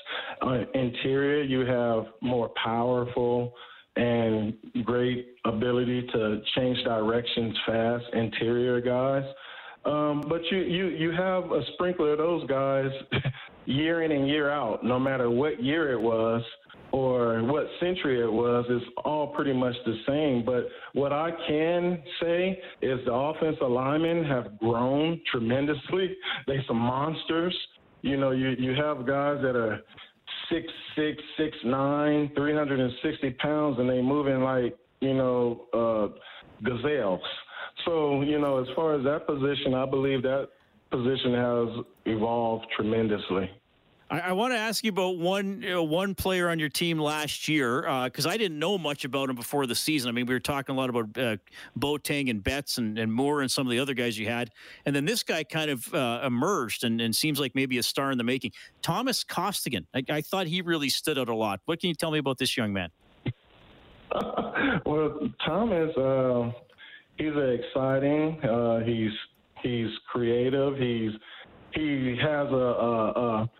On 0.43 0.67
interior, 0.75 1.43
you 1.43 1.61
have 1.61 2.07
more 2.21 2.51
powerful 2.63 3.55
and 3.97 4.55
great 4.85 5.37
ability 5.45 6.07
to 6.13 6.41
change 6.57 6.79
directions 6.85 7.57
fast 7.67 8.05
interior 8.13 8.81
guys. 8.81 9.25
Um, 9.85 10.25
but 10.29 10.43
you, 10.51 10.59
you, 10.59 10.89
you 10.89 11.11
have 11.13 11.45
a 11.53 11.63
sprinkler 11.75 12.13
of 12.13 12.19
those 12.19 12.47
guys 12.47 12.91
year 13.67 14.03
in 14.03 14.13
and 14.13 14.29
year 14.29 14.51
out, 14.51 14.85
no 14.85 14.99
matter 14.99 15.31
what 15.31 15.63
year 15.63 15.93
it 15.93 16.01
was 16.01 16.43
or 16.93 17.43
what 17.45 17.67
century 17.79 18.21
it 18.21 18.33
was, 18.33 18.65
it's 18.69 18.85
all 19.05 19.29
pretty 19.29 19.53
much 19.53 19.75
the 19.87 19.97
same. 20.07 20.45
But 20.45 20.69
what 20.93 21.13
I 21.13 21.31
can 21.47 22.03
say 22.21 22.61
is 22.83 22.99
the 23.05 23.13
offensive 23.13 23.69
linemen 23.69 24.25
have 24.25 24.59
grown 24.59 25.21
tremendously. 25.31 26.17
They're 26.47 26.65
some 26.67 26.79
monsters. 26.79 27.57
You 28.03 28.17
know, 28.17 28.33
you, 28.33 28.51
you 28.59 28.75
have 28.75 29.07
guys 29.07 29.39
that 29.43 29.57
are 29.57 29.81
six 30.51 30.67
six, 30.97 31.23
six 31.37 31.57
nine, 31.65 32.31
three 32.35 32.55
hundred 32.55 32.81
and 32.81 32.93
sixty 33.03 33.31
pounds, 33.31 33.79
and 33.79 33.89
they 33.89 34.01
moving 34.03 34.41
like 34.41 34.77
you 35.01 35.15
know 35.15 35.67
uh, 35.73 36.19
gazelles. 36.65 37.21
So 37.85 38.23
you 38.23 38.39
know, 38.39 38.61
as 38.61 38.67
far 38.75 38.95
as 38.95 39.05
that 39.05 39.27
position, 39.27 39.75
I 39.75 39.87
believe 39.87 40.23
that 40.23 40.49
position 40.91 41.35
has 41.35 41.85
evolved 42.07 42.67
tremendously. 42.77 43.51
I, 44.11 44.21
I 44.21 44.33
want 44.33 44.53
to 44.53 44.59
ask 44.59 44.85
you 44.85 44.91
about 44.91 45.19
one 45.19 45.63
you 45.63 45.71
know, 45.71 45.85
one 45.85 46.15
player 46.15 46.49
on 46.49 46.59
your 46.59 46.69
team 46.69 46.99
last 46.99 47.49
year 47.49 47.83
because 48.05 48.27
uh, 48.27 48.31
I 48.31 48.37
didn't 48.37 48.59
know 48.59 48.77
much 48.77 49.05
about 49.05 49.31
him 49.31 49.37
before 49.37 49.67
the 49.67 49.75
season. 49.75 50.09
I 50.09 50.13
mean, 50.13 50.27
we 50.27 50.35
were 50.35 50.41
talking 50.41 50.75
a 50.75 50.79
lot 50.79 50.91
about 50.91 51.17
uh, 51.17 51.37
Boateng 51.79 52.29
and 52.29 52.43
Betts 52.43 52.79
and, 52.79 52.99
and 52.99 53.13
Moore 53.13 53.41
and 53.43 53.51
some 53.51 53.67
of 53.67 53.71
the 53.71 53.79
other 53.79 53.95
guys 53.95 54.19
you 54.19 54.27
had, 54.27 54.51
and 54.85 54.95
then 54.95 55.05
this 55.05 55.23
guy 55.23 55.45
kind 55.45 55.71
of 55.71 55.95
uh, 55.95 56.23
emerged 56.25 56.85
and, 56.85 57.01
and 57.01 57.15
seems 57.15 57.39
like 57.39 57.55
maybe 57.55 57.79
a 57.79 57.83
star 57.83 58.11
in 58.11 58.19
the 58.19 58.25
making. 58.25 58.53
Thomas 58.83 59.25
Costigan. 59.25 59.87
I, 59.95 60.03
I 60.11 60.21
thought 60.21 60.47
he 60.47 60.61
really 60.61 60.89
stood 60.89 61.19
out 61.19 61.29
a 61.29 61.35
lot. 61.35 61.61
What 61.67 61.81
can 61.81 61.89
you 61.89 61.95
tell 61.95 62.11
me 62.11 62.19
about 62.19 62.39
this 62.39 62.57
young 62.57 62.73
man? 62.73 62.91
well, 64.85 65.31
Thomas, 65.47 65.97
uh, 65.97 66.51
he's 67.17 67.33
exciting. 67.37 68.41
Uh, 68.43 68.81
he's 68.81 69.13
he's 69.63 69.91
creative. 70.11 70.77
He's 70.77 71.13
he 71.75 72.17
has 72.21 72.49
a, 72.49 72.55
a, 72.55 73.11
a 73.11 73.51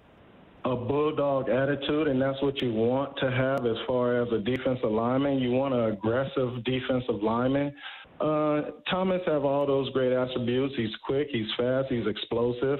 a 0.65 0.77
bulldog 0.77 1.49
attitude, 1.49 2.09
and 2.09 2.21
that's 2.21 2.41
what 2.43 2.61
you 2.61 2.73
want 2.73 3.17
to 3.19 3.31
have 3.31 3.65
as 3.65 3.77
far 3.87 4.21
as 4.23 4.29
a 4.33 4.39
defensive 4.39 4.91
lineman. 4.91 5.39
You 5.39 5.53
want 5.53 5.75
an 5.75 5.93
aggressive 5.93 6.63
defensive 6.65 7.23
lineman. 7.23 7.73
Uh, 8.21 8.63
Thomas 8.91 9.23
have 9.27 9.45
all 9.45 9.67
those 9.67 9.89
great 9.91 10.13
attributes. 10.13 10.75
He's 10.77 10.95
quick, 11.07 11.29
he's 11.31 11.47
fast, 11.57 11.89
he's 11.89 12.07
explosive, 12.07 12.79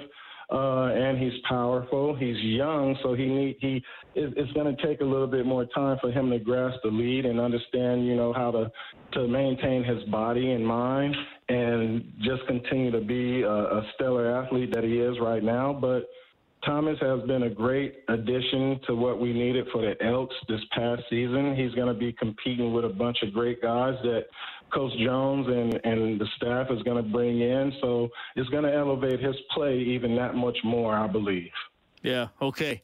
uh, 0.51 0.91
and 0.93 1.19
he's 1.19 1.33
powerful. 1.49 2.15
He's 2.15 2.37
young, 2.43 2.99
so 3.03 3.15
he 3.15 3.27
need 3.27 3.57
he 3.61 3.83
it's 4.15 4.53
going 4.53 4.75
to 4.75 4.87
take 4.87 5.01
a 5.01 5.05
little 5.05 5.29
bit 5.29 5.47
more 5.47 5.65
time 5.67 5.97
for 6.01 6.11
him 6.11 6.31
to 6.31 6.39
grasp 6.39 6.77
the 6.83 6.91
lead 6.91 7.25
and 7.25 7.41
understand, 7.41 8.07
you 8.07 8.17
know, 8.17 8.35
how 8.35 8.51
to 8.51 8.71
to 9.13 9.27
maintain 9.27 9.83
his 9.83 10.03
body 10.11 10.51
and 10.53 10.67
mind, 10.67 11.17
and 11.51 12.13
just 12.21 12.47
continue 12.47 12.93
to 12.93 13.01
be 13.01 13.43
a, 13.43 13.51
a 13.51 13.91
stellar 13.95 14.41
athlete 14.41 14.73
that 14.73 14.85
he 14.85 14.99
is 14.99 15.19
right 15.21 15.43
now. 15.43 15.73
But 15.73 16.09
Thomas 16.65 16.97
has 17.01 17.23
been 17.27 17.43
a 17.43 17.51
great 17.51 18.05
addition 18.09 18.79
to 18.87 18.95
what 18.95 19.21
we 19.21 19.33
needed 19.33 19.67
for 19.73 19.83
the 19.83 20.01
Elks 20.05 20.37
this 20.49 20.61
past 20.71 21.03
season. 21.11 21.57
He's 21.57 21.75
going 21.75 21.89
to 21.89 21.99
be 21.99 22.13
competing 22.13 22.73
with 22.73 22.85
a 22.85 22.91
bunch 22.91 23.19
of 23.23 23.33
great 23.33 23.61
guys 23.61 23.95
that 24.03 24.27
Coach 24.73 24.93
Jones 25.05 25.49
and, 25.49 25.81
and 25.85 26.21
the 26.21 26.27
staff 26.37 26.69
is 26.71 26.81
going 26.85 27.03
to 27.03 27.11
bring 27.11 27.41
in. 27.41 27.73
So 27.81 28.09
it's 28.37 28.49
going 28.51 28.65
to 28.65 28.73
elevate 28.73 29.19
his 29.21 29.35
play 29.53 29.77
even 29.79 30.15
that 30.17 30.37
much 30.37 30.59
more, 30.63 30.95
I 30.95 31.09
believe. 31.09 31.51
Yeah, 32.03 32.29
okay. 32.41 32.83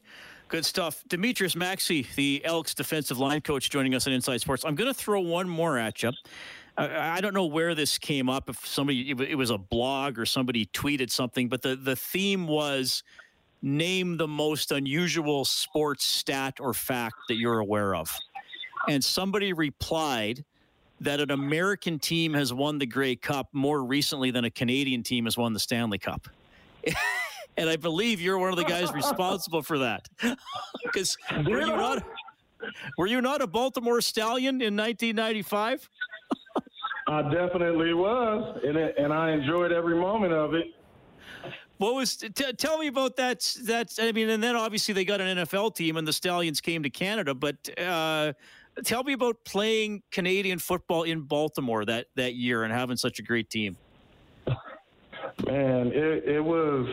Good 0.49 0.65
stuff. 0.65 1.03
Demetrius 1.07 1.55
Maxey, 1.55 2.07
the 2.15 2.41
Elks 2.45 2.73
defensive 2.73 3.17
line 3.17 3.41
coach, 3.41 3.69
joining 3.69 3.93
us 3.95 4.07
on 4.07 4.13
Inside 4.13 4.39
Sports. 4.41 4.63
I'm 4.65 4.75
going 4.75 4.91
to 4.91 4.93
throw 4.93 5.19
one 5.19 5.47
more 5.47 5.77
at 5.77 6.03
you. 6.03 6.11
I, 6.77 7.21
don't 7.21 7.33
know 7.33 7.45
where 7.45 7.73
this 7.73 7.97
came 7.97 8.29
up. 8.29 8.49
If 8.49 8.65
somebody, 8.65 9.09
it 9.09 9.35
was 9.35 9.49
a 9.49 9.57
blog 9.57 10.19
or 10.19 10.25
somebody 10.25 10.67
tweeted 10.67 11.09
something, 11.09 11.47
but 11.47 11.63
the, 11.63 11.75
the 11.75 11.95
theme 11.95 12.47
was 12.47 13.03
name 13.63 14.17
the 14.17 14.27
most 14.27 14.71
unusual 14.71 15.43
sports 15.43 16.05
stat 16.05 16.55
or 16.59 16.73
fact 16.73 17.15
that 17.29 17.35
you're 17.35 17.59
aware 17.59 17.95
of. 17.95 18.15
And 18.87 19.03
somebody 19.03 19.53
replied 19.53 20.45
that 21.01 21.19
an 21.19 21.31
American 21.31 21.99
team 21.99 22.33
has 22.33 22.53
won 22.53 22.77
the 22.77 22.85
Grey 22.85 23.15
Cup 23.15 23.47
more 23.53 23.83
recently 23.83 24.31
than 24.31 24.45
a 24.45 24.51
Canadian 24.51 25.03
team 25.03 25.25
has 25.25 25.37
won 25.37 25.53
the 25.53 25.59
Stanley 25.59 25.97
Cup. 25.97 26.27
and 27.57 27.69
I 27.69 27.75
believe 27.75 28.21
you're 28.21 28.37
one 28.37 28.49
of 28.49 28.55
the 28.55 28.63
guys 28.63 28.91
responsible 28.93 29.61
for 29.61 29.79
that. 29.79 30.07
Because 30.83 31.17
were 31.45 31.59
you 31.59 31.67
not 31.67 32.03
were 32.97 33.07
you 33.07 33.21
not 33.21 33.41
a 33.41 33.47
Baltimore 33.47 33.99
Stallion 33.99 34.61
in 34.61 34.77
1995? 34.77 35.89
I 37.07 37.21
definitely 37.33 37.93
was, 37.93 38.59
and 38.65 38.77
it, 38.77 38.95
and 38.97 39.13
I 39.13 39.31
enjoyed 39.31 39.71
every 39.71 39.95
moment 39.95 40.33
of 40.33 40.53
it. 40.53 40.67
what 41.77 41.95
was 41.95 42.17
t- 42.17 42.29
tell 42.53 42.77
me 42.77 42.87
about 42.87 43.15
that? 43.15 43.55
That's 43.63 43.97
I 43.97 44.11
mean, 44.11 44.29
and 44.29 44.43
then 44.43 44.55
obviously 44.55 44.93
they 44.93 45.05
got 45.05 45.21
an 45.21 45.37
NFL 45.37 45.75
team, 45.75 45.95
and 45.95 46.07
the 46.07 46.13
Stallions 46.13 46.59
came 46.59 46.83
to 46.83 46.89
Canada. 46.89 47.33
But 47.33 47.55
uh, 47.79 48.33
tell 48.83 49.03
me 49.03 49.13
about 49.13 49.37
playing 49.45 50.03
Canadian 50.11 50.59
football 50.59 51.03
in 51.03 51.21
Baltimore 51.21 51.85
that 51.85 52.07
that 52.15 52.35
year 52.35 52.63
and 52.63 52.73
having 52.73 52.97
such 52.97 53.19
a 53.19 53.23
great 53.23 53.49
team. 53.49 53.77
Man, 55.45 55.91
it, 55.93 56.25
it 56.25 56.43
was 56.43 56.87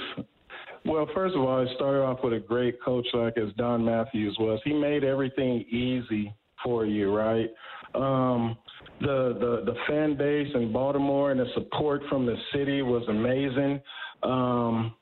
well, 0.84 1.08
first 1.14 1.34
of 1.34 1.42
all, 1.42 1.60
it 1.60 1.68
started 1.74 2.02
off 2.02 2.18
with 2.22 2.34
a 2.34 2.40
great 2.40 2.80
coach 2.82 3.06
like 3.14 3.38
as 3.38 3.52
Don 3.56 3.84
Matthews 3.84 4.36
was. 4.38 4.60
He 4.64 4.74
made 4.74 5.02
everything 5.02 5.64
easy 5.70 6.34
for 6.62 6.84
you, 6.84 7.14
right? 7.14 7.50
Um, 7.94 8.56
the, 9.00 9.36
the 9.38 9.72
the 9.72 9.78
fan 9.88 10.16
base 10.16 10.48
in 10.54 10.72
Baltimore 10.72 11.30
and 11.30 11.40
the 11.40 11.46
support 11.54 12.02
from 12.08 12.26
the 12.26 12.36
city 12.52 12.82
was 12.82 13.02
amazing. 13.08 13.80
Um, 14.22 14.94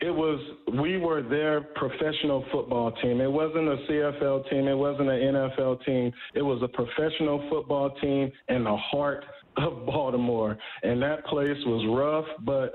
it 0.00 0.10
was 0.10 0.40
we 0.80 0.98
were 0.98 1.22
their 1.22 1.62
professional 1.62 2.44
football 2.52 2.92
team. 3.02 3.20
It 3.20 3.30
wasn't 3.30 3.68
a 3.68 3.76
CFL 3.88 4.50
team. 4.50 4.68
It 4.68 4.76
wasn't 4.76 5.08
an 5.08 5.20
NFL 5.20 5.84
team. 5.84 6.12
It 6.34 6.42
was 6.42 6.62
a 6.62 6.68
professional 6.68 7.46
football 7.50 7.90
team 8.00 8.30
in 8.48 8.64
the 8.64 8.76
heart 8.76 9.24
of 9.56 9.86
Baltimore, 9.86 10.58
and 10.82 11.00
that 11.02 11.24
place 11.26 11.56
was 11.64 11.86
rough, 11.96 12.26
but 12.44 12.74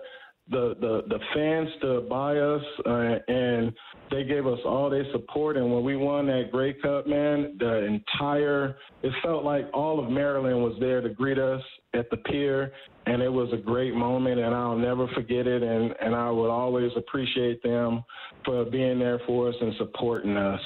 the 0.50 0.76
the 0.80 1.04
the 1.08 1.20
fans 1.34 1.70
stood 1.78 2.10
by 2.10 2.38
us 2.38 2.64
uh, 2.86 3.16
and 3.28 3.72
they 4.12 4.24
gave 4.24 4.48
us 4.48 4.60
all 4.66 4.90
their 4.90 5.06
support. 5.12 5.58
And 5.58 5.72
when 5.72 5.84
we 5.84 5.96
won 5.96 6.26
that 6.28 6.50
Grey 6.52 6.74
Cup, 6.74 7.08
man, 7.08 7.56
the 7.60 7.86
entire 7.86 8.78
it 9.04 9.12
felt 9.24 9.44
like 9.44 9.70
all 9.74 10.04
of 10.04 10.10
Maryland 10.10 10.62
was 10.64 10.76
there 10.80 11.02
to 11.02 11.10
greet 11.10 11.38
us 11.38 11.62
at 11.94 12.10
the 12.10 12.18
pier, 12.18 12.72
and 13.06 13.22
it 13.22 13.30
was 13.30 13.50
a 13.54 13.58
great 13.58 13.94
moment. 13.94 14.40
And 14.40 14.54
I'll 14.54 14.78
never 14.78 15.08
forget 15.10 15.46
it. 15.48 15.62
And 15.62 15.94
and 16.02 16.16
I 16.16 16.32
would 16.32 16.50
always 16.50 16.92
appreciate 16.98 17.62
them 17.62 18.04
for 18.46 18.66
being 18.66 19.00
there 19.00 19.20
for 19.28 19.50
us 19.50 19.56
and 19.62 19.74
supporting 19.78 20.36
us. 20.36 20.62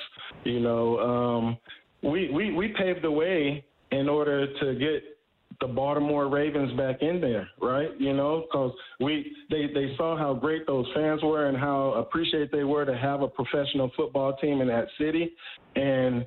You 0.46 0.62
know, 0.62 1.00
um, 1.00 1.58
we 2.02 2.30
we 2.32 2.54
we 2.54 2.70
paved 2.70 3.04
the 3.04 3.12
way 3.12 3.66
in 3.92 4.10
order 4.10 4.48
to 4.60 4.75
get 4.75 5.12
the 5.63 5.74
Baltimore 5.74 6.27
Ravens 6.27 6.75
back 6.77 7.01
in 7.01 7.22
there, 7.22 7.48
right? 7.62 7.89
You 7.98 8.13
know, 8.13 8.41
because 8.41 8.74
we 9.00 9.34
they 9.50 9.67
they 9.74 9.96
saw 9.96 10.17
how 10.17 10.34
great 10.34 10.67
those 10.67 10.86
fans 10.93 11.24
were 11.24 11.48
and 11.48 11.58
how 11.58 11.93
appreciated 11.93 12.50
they 12.51 12.65
were 12.65 12.84
to 12.84 12.98
have 12.98 13.22
a 13.22 13.29
professional 13.29 13.89
football 13.96 14.36
team 14.36 14.60
in 14.60 14.67
that 14.67 14.88
city, 15.00 15.32
and 15.77 16.25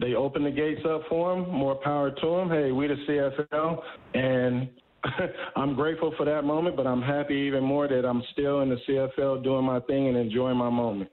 they 0.00 0.14
opened 0.14 0.46
the 0.46 0.50
gates 0.50 0.80
up 0.84 1.02
for 1.08 1.36
them. 1.36 1.48
More 1.48 1.76
power 1.76 2.10
to 2.10 2.26
them. 2.26 2.48
Hey, 2.48 2.72
we 2.72 2.88
the 2.88 2.96
CFL, 3.08 3.78
and 4.14 4.68
I'm 5.56 5.76
grateful 5.76 6.12
for 6.16 6.26
that 6.26 6.42
moment, 6.42 6.76
but 6.76 6.88
I'm 6.88 7.02
happy 7.02 7.34
even 7.34 7.62
more 7.62 7.86
that 7.86 8.04
I'm 8.04 8.22
still 8.32 8.62
in 8.62 8.68
the 8.68 8.78
CFL 8.88 9.44
doing 9.44 9.64
my 9.64 9.78
thing 9.80 10.08
and 10.08 10.16
enjoying 10.16 10.56
my 10.56 10.70
moment. 10.70 11.08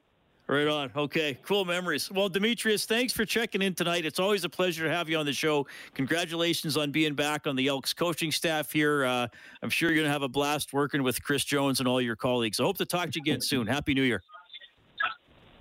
Right 0.48 0.68
on. 0.68 0.92
Okay. 0.96 1.38
Cool 1.44 1.64
memories. 1.64 2.12
Well, 2.12 2.28
Demetrius, 2.28 2.86
thanks 2.86 3.14
for 3.14 3.24
checking 3.24 3.62
in 3.62 3.74
tonight. 3.74 4.06
It's 4.06 4.20
always 4.20 4.44
a 4.44 4.50
pleasure 4.50 4.84
to 4.84 4.90
have 4.90 5.08
you 5.08 5.18
on 5.18 5.26
the 5.26 5.32
show. 5.32 5.66
Congratulations 5.94 6.76
on 6.76 6.92
being 6.92 7.14
back 7.14 7.48
on 7.48 7.56
the 7.56 7.68
Elks 7.70 7.94
coaching 7.94 8.32
staff 8.32 8.70
here. 8.72 9.06
Uh, 9.06 9.28
I'm 9.62 9.70
sure 9.70 9.90
you're 9.90 9.96
going 9.96 10.08
to 10.08 10.12
have 10.12 10.22
a 10.22 10.28
blast 10.28 10.74
working 10.74 11.02
with 11.02 11.24
Chris 11.24 11.46
Jones 11.46 11.80
and 11.80 11.88
all 11.88 12.02
your 12.02 12.18
colleagues. 12.18 12.60
I 12.60 12.64
hope 12.64 12.78
to 12.80 12.86
talk 12.86 13.12
to 13.12 13.20
you 13.20 13.22
again 13.22 13.40
soon. 13.42 13.68
Happy 13.68 13.94
New 13.94 14.04
Year. 14.04 14.22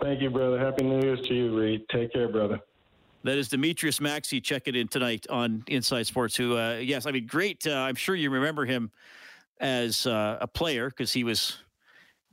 Thank 0.01 0.21
you, 0.21 0.31
brother. 0.31 0.59
Happy 0.59 0.83
New 0.83 1.01
Year's 1.01 1.21
to 1.29 1.35
you, 1.35 1.57
Reed. 1.57 1.89
Take 1.89 2.13
care, 2.13 2.29
brother. 2.29 2.59
That 3.23 3.39
is 3.39 3.49
Demetrius 3.49 4.01
Maxey 4.01 4.41
checking 4.41 4.75
in 4.75 4.89
tonight 4.89 5.29
on 5.31 5.63
Inside 5.69 6.09
Sports. 6.09 6.35
Who, 6.35 6.57
uh, 6.57 6.79
yes, 6.83 7.07
I 7.07 7.13
mean, 7.13 7.29
great. 7.29 7.65
Uh, 7.65 7.75
I'm 7.75 7.95
sure 7.95 8.17
you 8.17 8.31
remember 8.31 8.65
him 8.65 8.91
as 9.61 10.09
uh, 10.09 10.39
a 10.41 10.49
player 10.49 10.91
because 10.91 11.13
he 11.13 11.23
was 11.23 11.59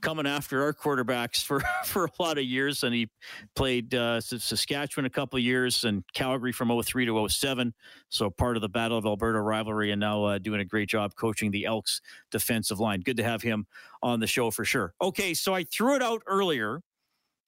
coming 0.00 0.26
after 0.26 0.62
our 0.62 0.72
quarterbacks 0.72 1.42
for, 1.42 1.60
for 1.84 2.06
a 2.06 2.22
lot 2.22 2.38
of 2.38 2.44
years. 2.44 2.82
And 2.82 2.94
he 2.94 3.08
played 3.54 3.94
uh, 3.94 4.20
Saskatchewan 4.20 5.04
a 5.06 5.10
couple 5.10 5.38
years 5.38 5.84
and 5.84 6.04
Calgary 6.14 6.52
from 6.52 6.70
03 6.82 7.06
to 7.06 7.28
07. 7.28 7.74
So 8.08 8.30
part 8.30 8.56
of 8.56 8.62
the 8.62 8.68
Battle 8.68 8.98
of 8.98 9.06
Alberta 9.06 9.40
rivalry 9.40 9.90
and 9.92 10.00
now 10.00 10.24
uh, 10.24 10.38
doing 10.38 10.60
a 10.60 10.64
great 10.64 10.88
job 10.88 11.14
coaching 11.14 11.50
the 11.50 11.66
Elks 11.66 12.00
defensive 12.30 12.80
line. 12.80 13.00
Good 13.00 13.16
to 13.18 13.24
have 13.24 13.42
him 13.42 13.66
on 14.02 14.20
the 14.20 14.26
show 14.26 14.50
for 14.50 14.64
sure. 14.64 14.94
Okay, 15.00 15.34
so 15.34 15.54
I 15.54 15.64
threw 15.64 15.96
it 15.96 16.02
out 16.02 16.22
earlier 16.26 16.80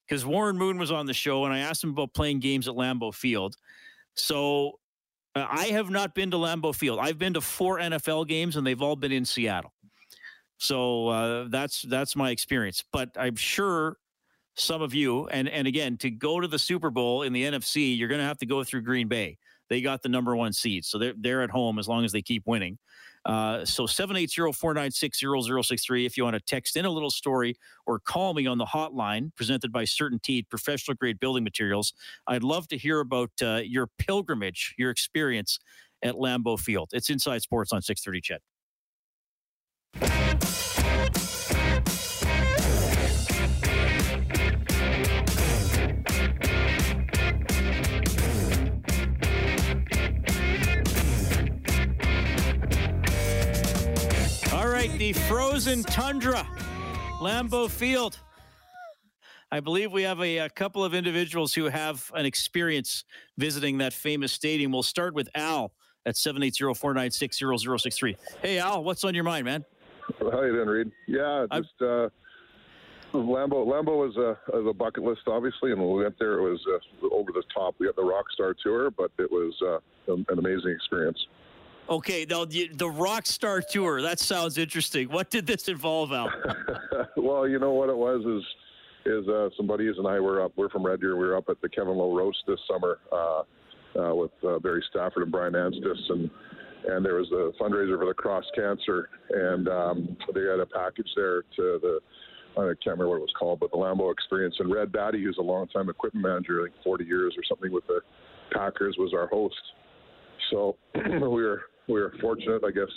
because 0.07 0.27
Warren 0.27 0.59
Moon 0.59 0.79
was 0.79 0.91
on 0.91 1.07
the 1.07 1.15
show 1.15 1.45
and 1.45 1.55
I 1.55 1.61
asked 1.61 1.83
him 1.83 1.91
about 1.91 2.13
playing 2.15 2.41
games 2.41 2.69
at 2.69 2.75
Lambeau 2.75 3.15
Field. 3.15 3.57
So 4.15 4.79
uh, 5.35 5.47
I 5.49 5.67
have 5.67 5.91
not 5.91 6.15
been 6.15 6.31
to 6.33 6.37
Lambeau 6.37 6.75
Field. 6.75 6.99
I've 7.01 7.19
been 7.19 7.35
to 7.35 7.41
four 7.41 7.79
NFL 7.79 8.29
games 8.29 8.57
and 8.57 8.67
they've 8.67 8.83
all 8.83 8.97
been 8.97 9.13
in 9.13 9.25
Seattle. 9.25 9.73
So 10.63 11.09
uh, 11.09 11.47
that's 11.49 11.83
that's 11.83 12.15
my 12.15 12.31
experience. 12.31 12.85
But 12.93 13.11
I'm 13.17 13.35
sure 13.35 13.97
some 14.55 14.81
of 14.81 14.95
you, 14.95 15.27
and 15.27 15.49
and 15.49 15.67
again, 15.67 15.97
to 15.99 16.11
go 16.11 16.39
to 16.39 16.47
the 16.47 16.59
Super 16.59 16.91
Bowl 16.91 17.23
in 17.23 17.33
the 17.33 17.43
NFC, 17.43 17.99
you're 17.99 18.07
going 18.07 18.21
to 18.21 18.25
have 18.25 18.39
to 18.39 18.47
go 18.47 18.63
through 18.63 18.83
Green 18.83 19.09
Bay. 19.09 19.39
They 19.69 19.81
got 19.81 20.03
the 20.03 20.09
number 20.09 20.37
one 20.37 20.53
seed, 20.53 20.85
so 20.85 20.99
they're 20.99 21.15
they're 21.19 21.43
at 21.43 21.51
home 21.51 21.81
as 21.81 21.89
long 21.89 22.05
as 22.05 22.13
they 22.13 22.23
keep 22.23 22.45
winning. 22.47 22.79
Uh, 23.25 23.65
so 23.65 23.85
780-496-0063 23.85 26.07
if 26.07 26.17
you 26.17 26.25
want 26.25 26.35
to 26.35 26.41
text 26.41 26.77
in 26.77 26.85
a 26.85 26.91
little 26.91 27.09
story 27.09 27.55
or 27.87 28.01
call 28.01 28.35
me 28.35 28.49
on 28.49 28.59
the 28.59 28.65
hotline 28.65 29.33
presented 29.37 29.71
by 29.71 29.85
CertainTeed 29.85 30.49
Professional 30.49 30.97
Grade 30.97 31.21
Building 31.21 31.45
Materials. 31.45 31.93
I'd 32.27 32.43
love 32.43 32.67
to 32.69 32.77
hear 32.77 32.99
about 32.99 33.31
uh, 33.41 33.61
your 33.65 33.87
pilgrimage, 33.99 34.75
your 34.77 34.91
experience 34.91 35.61
at 36.03 36.17
Lambeau 36.17 36.59
Field. 36.59 36.91
It's 36.93 37.11
Inside 37.11 37.43
Sports 37.43 37.73
on 37.73 37.81
630 37.81 38.21
CHED. 38.21 38.41
Right, 54.89 54.99
the 54.99 55.13
frozen 55.13 55.85
tundra, 55.85 56.45
Lambeau 57.21 57.71
Field. 57.71 58.19
I 59.51 59.61
believe 59.61 59.93
we 59.93 60.03
have 60.03 60.21
a, 60.21 60.39
a, 60.39 60.49
couple 60.49 60.83
of 60.85 60.95
individuals 60.95 61.53
who 61.55 61.67
have 61.67 62.11
an 62.15 62.27
experience 62.27 63.05
visiting 63.39 63.79
that 63.79 63.93
famous 63.93 64.33
stadium. 64.33 64.73
We'll 64.73 64.83
start 64.83 65.15
with 65.15 65.29
Al 65.35 65.73
at 66.07 66.17
780-496-0063. 66.17 68.17
Hey, 68.41 68.59
Al, 68.59 68.83
what's 68.83 69.05
on 69.05 69.15
your 69.15 69.25
mind, 69.25 69.45
man? 69.45 69.63
How 70.19 70.43
you 70.43 70.53
doing, 70.53 70.69
Reed? 70.69 70.91
Yeah, 71.07 71.47
just 71.53 71.69
uh, 71.81 72.09
Lambeau. 73.13 73.65
Lambeau 73.67 73.99
was 73.99 74.17
a, 74.17 74.37
was 74.53 74.67
a 74.69 74.73
bucket 74.73 75.05
list, 75.05 75.21
obviously, 75.29 75.71
and 75.71 75.81
when 75.81 75.93
we 75.93 76.03
went 76.03 76.19
there, 76.19 76.39
it 76.39 76.43
was 76.43 76.61
uh, 76.67 76.81
over 77.15 77.31
the 77.31 77.45
top. 77.55 77.77
We 77.79 77.87
got 77.87 77.95
the 77.95 78.03
rock 78.03 78.25
star 78.33 78.57
tour, 78.61 78.91
but 78.91 79.13
it 79.19 79.31
was 79.31 79.55
uh, 79.65 79.79
an 80.13 80.27
amazing 80.39 80.71
experience. 80.71 81.25
Okay, 81.93 82.25
now 82.25 82.47
the, 82.47 82.71
the 82.73 82.87
Rockstar 82.87 83.63
tour. 83.67 84.01
That 84.01 84.19
sounds 84.19 84.57
interesting. 84.57 85.11
What 85.11 85.29
did 85.29 85.47
this 85.47 85.69
involve, 85.69 86.11
Al? 86.11 86.33
well, 87.19 87.47
you 87.47 87.59
know 87.59 87.73
what 87.73 87.91
it 87.91 87.97
was 87.97 88.25
is 88.25 88.43
is 89.05 89.29
uh, 89.29 89.51
some 89.59 89.67
buddies 89.67 89.97
and 89.99 90.07
I 90.07 90.19
were 90.19 90.43
up. 90.43 90.53
We're 90.57 90.71
from 90.71 90.87
Red 90.87 91.01
Deer. 91.01 91.19
We 91.19 91.27
were 91.27 91.37
up 91.37 91.51
at 91.51 91.61
the 91.61 91.69
Kevin 91.69 91.95
Lowe 91.95 92.17
roast 92.17 92.39
this 92.47 92.59
summer 92.67 92.99
uh, 93.13 93.43
uh, 94.01 94.15
with 94.15 94.31
uh, 94.43 94.59
Barry 94.61 94.83
Stafford 94.89 95.25
and 95.25 95.31
Brian 95.31 95.53
Anstis 95.53 95.99
and 96.09 96.31
and 96.89 97.05
there 97.05 97.17
was 97.17 97.31
a 97.31 97.53
fundraiser 97.63 97.99
for 97.99 98.07
the 98.07 98.15
cross 98.15 98.45
cancer, 98.57 99.11
and 99.31 99.69
um, 99.69 100.17
they 100.35 100.41
had 100.41 100.61
a 100.61 100.67
package 100.67 101.09
there 101.15 101.43
to 101.43 101.79
the 101.83 101.99
I 102.57 102.61
can't 102.61 102.99
remember 102.99 103.11
what 103.11 103.17
it 103.17 103.21
was 103.21 103.35
called, 103.39 103.61
but 103.61 103.71
the 103.71 103.77
Lambeau 103.77 104.11
Experience. 104.11 104.57
And 104.61 104.73
Red 104.73 104.93
Batty, 104.93 105.23
who's 105.23 105.37
a 105.39 105.43
longtime 105.43 105.91
equipment 105.91 106.27
manager, 106.27 106.61
I 106.61 106.65
think 106.65 106.83
40 106.85 107.05
years 107.05 107.35
or 107.37 107.43
something 107.49 107.71
with 107.71 107.87
the 107.87 108.01
Packers, 108.53 108.97
was 108.99 109.13
our 109.15 109.27
host. 109.27 109.55
So 110.51 110.77
we 110.95 111.43
were 111.43 111.63
we 111.89 111.95
were 111.95 112.13
fortunate, 112.21 112.63
I 112.65 112.71
guess, 112.71 112.91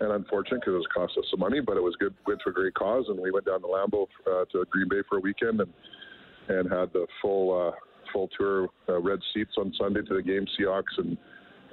and 0.00 0.12
unfortunate 0.12 0.60
because 0.60 0.82
it 0.82 0.92
cost 0.92 1.12
us 1.18 1.24
some 1.30 1.40
money, 1.40 1.60
but 1.60 1.76
it 1.76 1.82
was 1.82 1.94
good, 1.98 2.14
good 2.24 2.40
for 2.42 2.50
a 2.50 2.52
great 2.52 2.74
cause. 2.74 3.04
And 3.08 3.18
we 3.18 3.30
went 3.30 3.46
down 3.46 3.60
to 3.60 3.66
Lambeau 3.66 4.06
uh, 4.26 4.44
to 4.52 4.64
Green 4.70 4.88
Bay 4.88 5.02
for 5.08 5.18
a 5.18 5.20
weekend 5.20 5.60
and 5.60 5.72
and 6.48 6.68
had 6.70 6.92
the 6.92 7.06
full 7.20 7.68
uh, 7.68 7.70
full 8.12 8.28
tour, 8.36 8.68
uh, 8.88 9.00
red 9.00 9.20
seats 9.32 9.52
on 9.58 9.72
Sunday 9.78 10.02
to 10.02 10.14
the 10.14 10.22
game, 10.22 10.46
Seahawks 10.58 10.98
and 10.98 11.16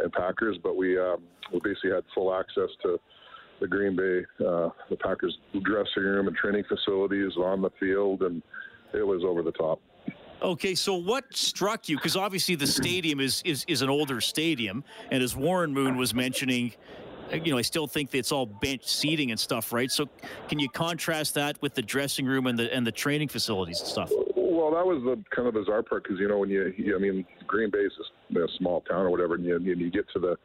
and 0.02 0.12
Packers, 0.14 0.58
but 0.64 0.76
we 0.76 0.98
um, 0.98 1.24
we 1.54 1.60
basically 1.64 1.92
had 1.92 2.04
full 2.14 2.34
access 2.34 2.70
to 2.84 3.00
the 3.60 3.68
Green 3.68 3.96
Bay, 3.96 4.26
uh, 4.46 4.70
the 4.90 4.96
Packers 5.02 5.38
dressing 5.64 6.04
room 6.04 6.28
and 6.28 6.36
training 6.36 6.64
facilities 6.70 7.36
on 7.38 7.62
the 7.62 7.72
field, 7.80 8.22
and 8.22 8.42
it 8.94 9.06
was 9.06 9.24
over 9.26 9.42
the 9.44 9.52
top. 9.52 9.82
Okay, 10.42 10.74
so 10.74 10.96
what 10.96 11.26
struck 11.36 11.90
you? 11.90 11.98
Because 11.98 12.16
obviously 12.16 12.56
the 12.56 12.68
stadium 12.68 13.20
is, 13.20 13.42
is 13.46 13.66
is 13.68 13.82
an 13.82 13.90
older 13.90 14.22
stadium, 14.22 14.84
and 15.12 15.22
as 15.22 15.36
Warren 15.36 15.74
Moon 15.74 15.98
was 15.98 16.14
mentioning, 16.14 16.74
uh, 17.32 17.36
you 17.36 17.52
know, 17.52 17.58
I 17.58 17.62
still 17.62 17.88
think 17.88 18.14
it's 18.16 18.32
all 18.32 18.46
bench 18.46 18.88
seating 18.88 19.32
and 19.32 19.40
stuff, 19.40 19.74
right? 19.74 19.92
So, 19.92 20.08
can 20.48 20.60
you 20.60 20.70
contrast 20.70 21.34
that 21.34 21.62
with 21.62 21.74
the 21.74 21.82
dressing 21.82 22.26
room 22.26 22.48
and 22.48 22.58
the 22.58 22.74
and 22.74 22.88
the 22.88 22.92
training 22.92 23.28
facilities 23.28 23.80
and 23.80 23.90
stuff? 23.90 24.12
Well, 24.36 24.72
that 24.72 24.86
was 24.86 25.04
the 25.04 25.22
kind 25.36 25.48
of 25.48 25.56
bizarre 25.56 25.84
part 25.84 26.04
because 26.04 26.20
you 26.20 26.30
know 26.30 26.38
when 26.38 26.50
you, 26.50 26.74
you, 26.78 26.96
I 26.96 27.00
mean, 27.00 27.26
Green 27.46 27.70
Bay 27.70 27.80
is 27.80 27.94
a 28.36 28.48
small 28.58 28.82
town 28.82 29.06
or 29.06 29.10
whatever, 29.10 29.36
and 29.36 29.44
you, 29.44 29.60
you 29.60 29.92
get 29.92 30.06
to 30.14 30.20
the 30.20 30.38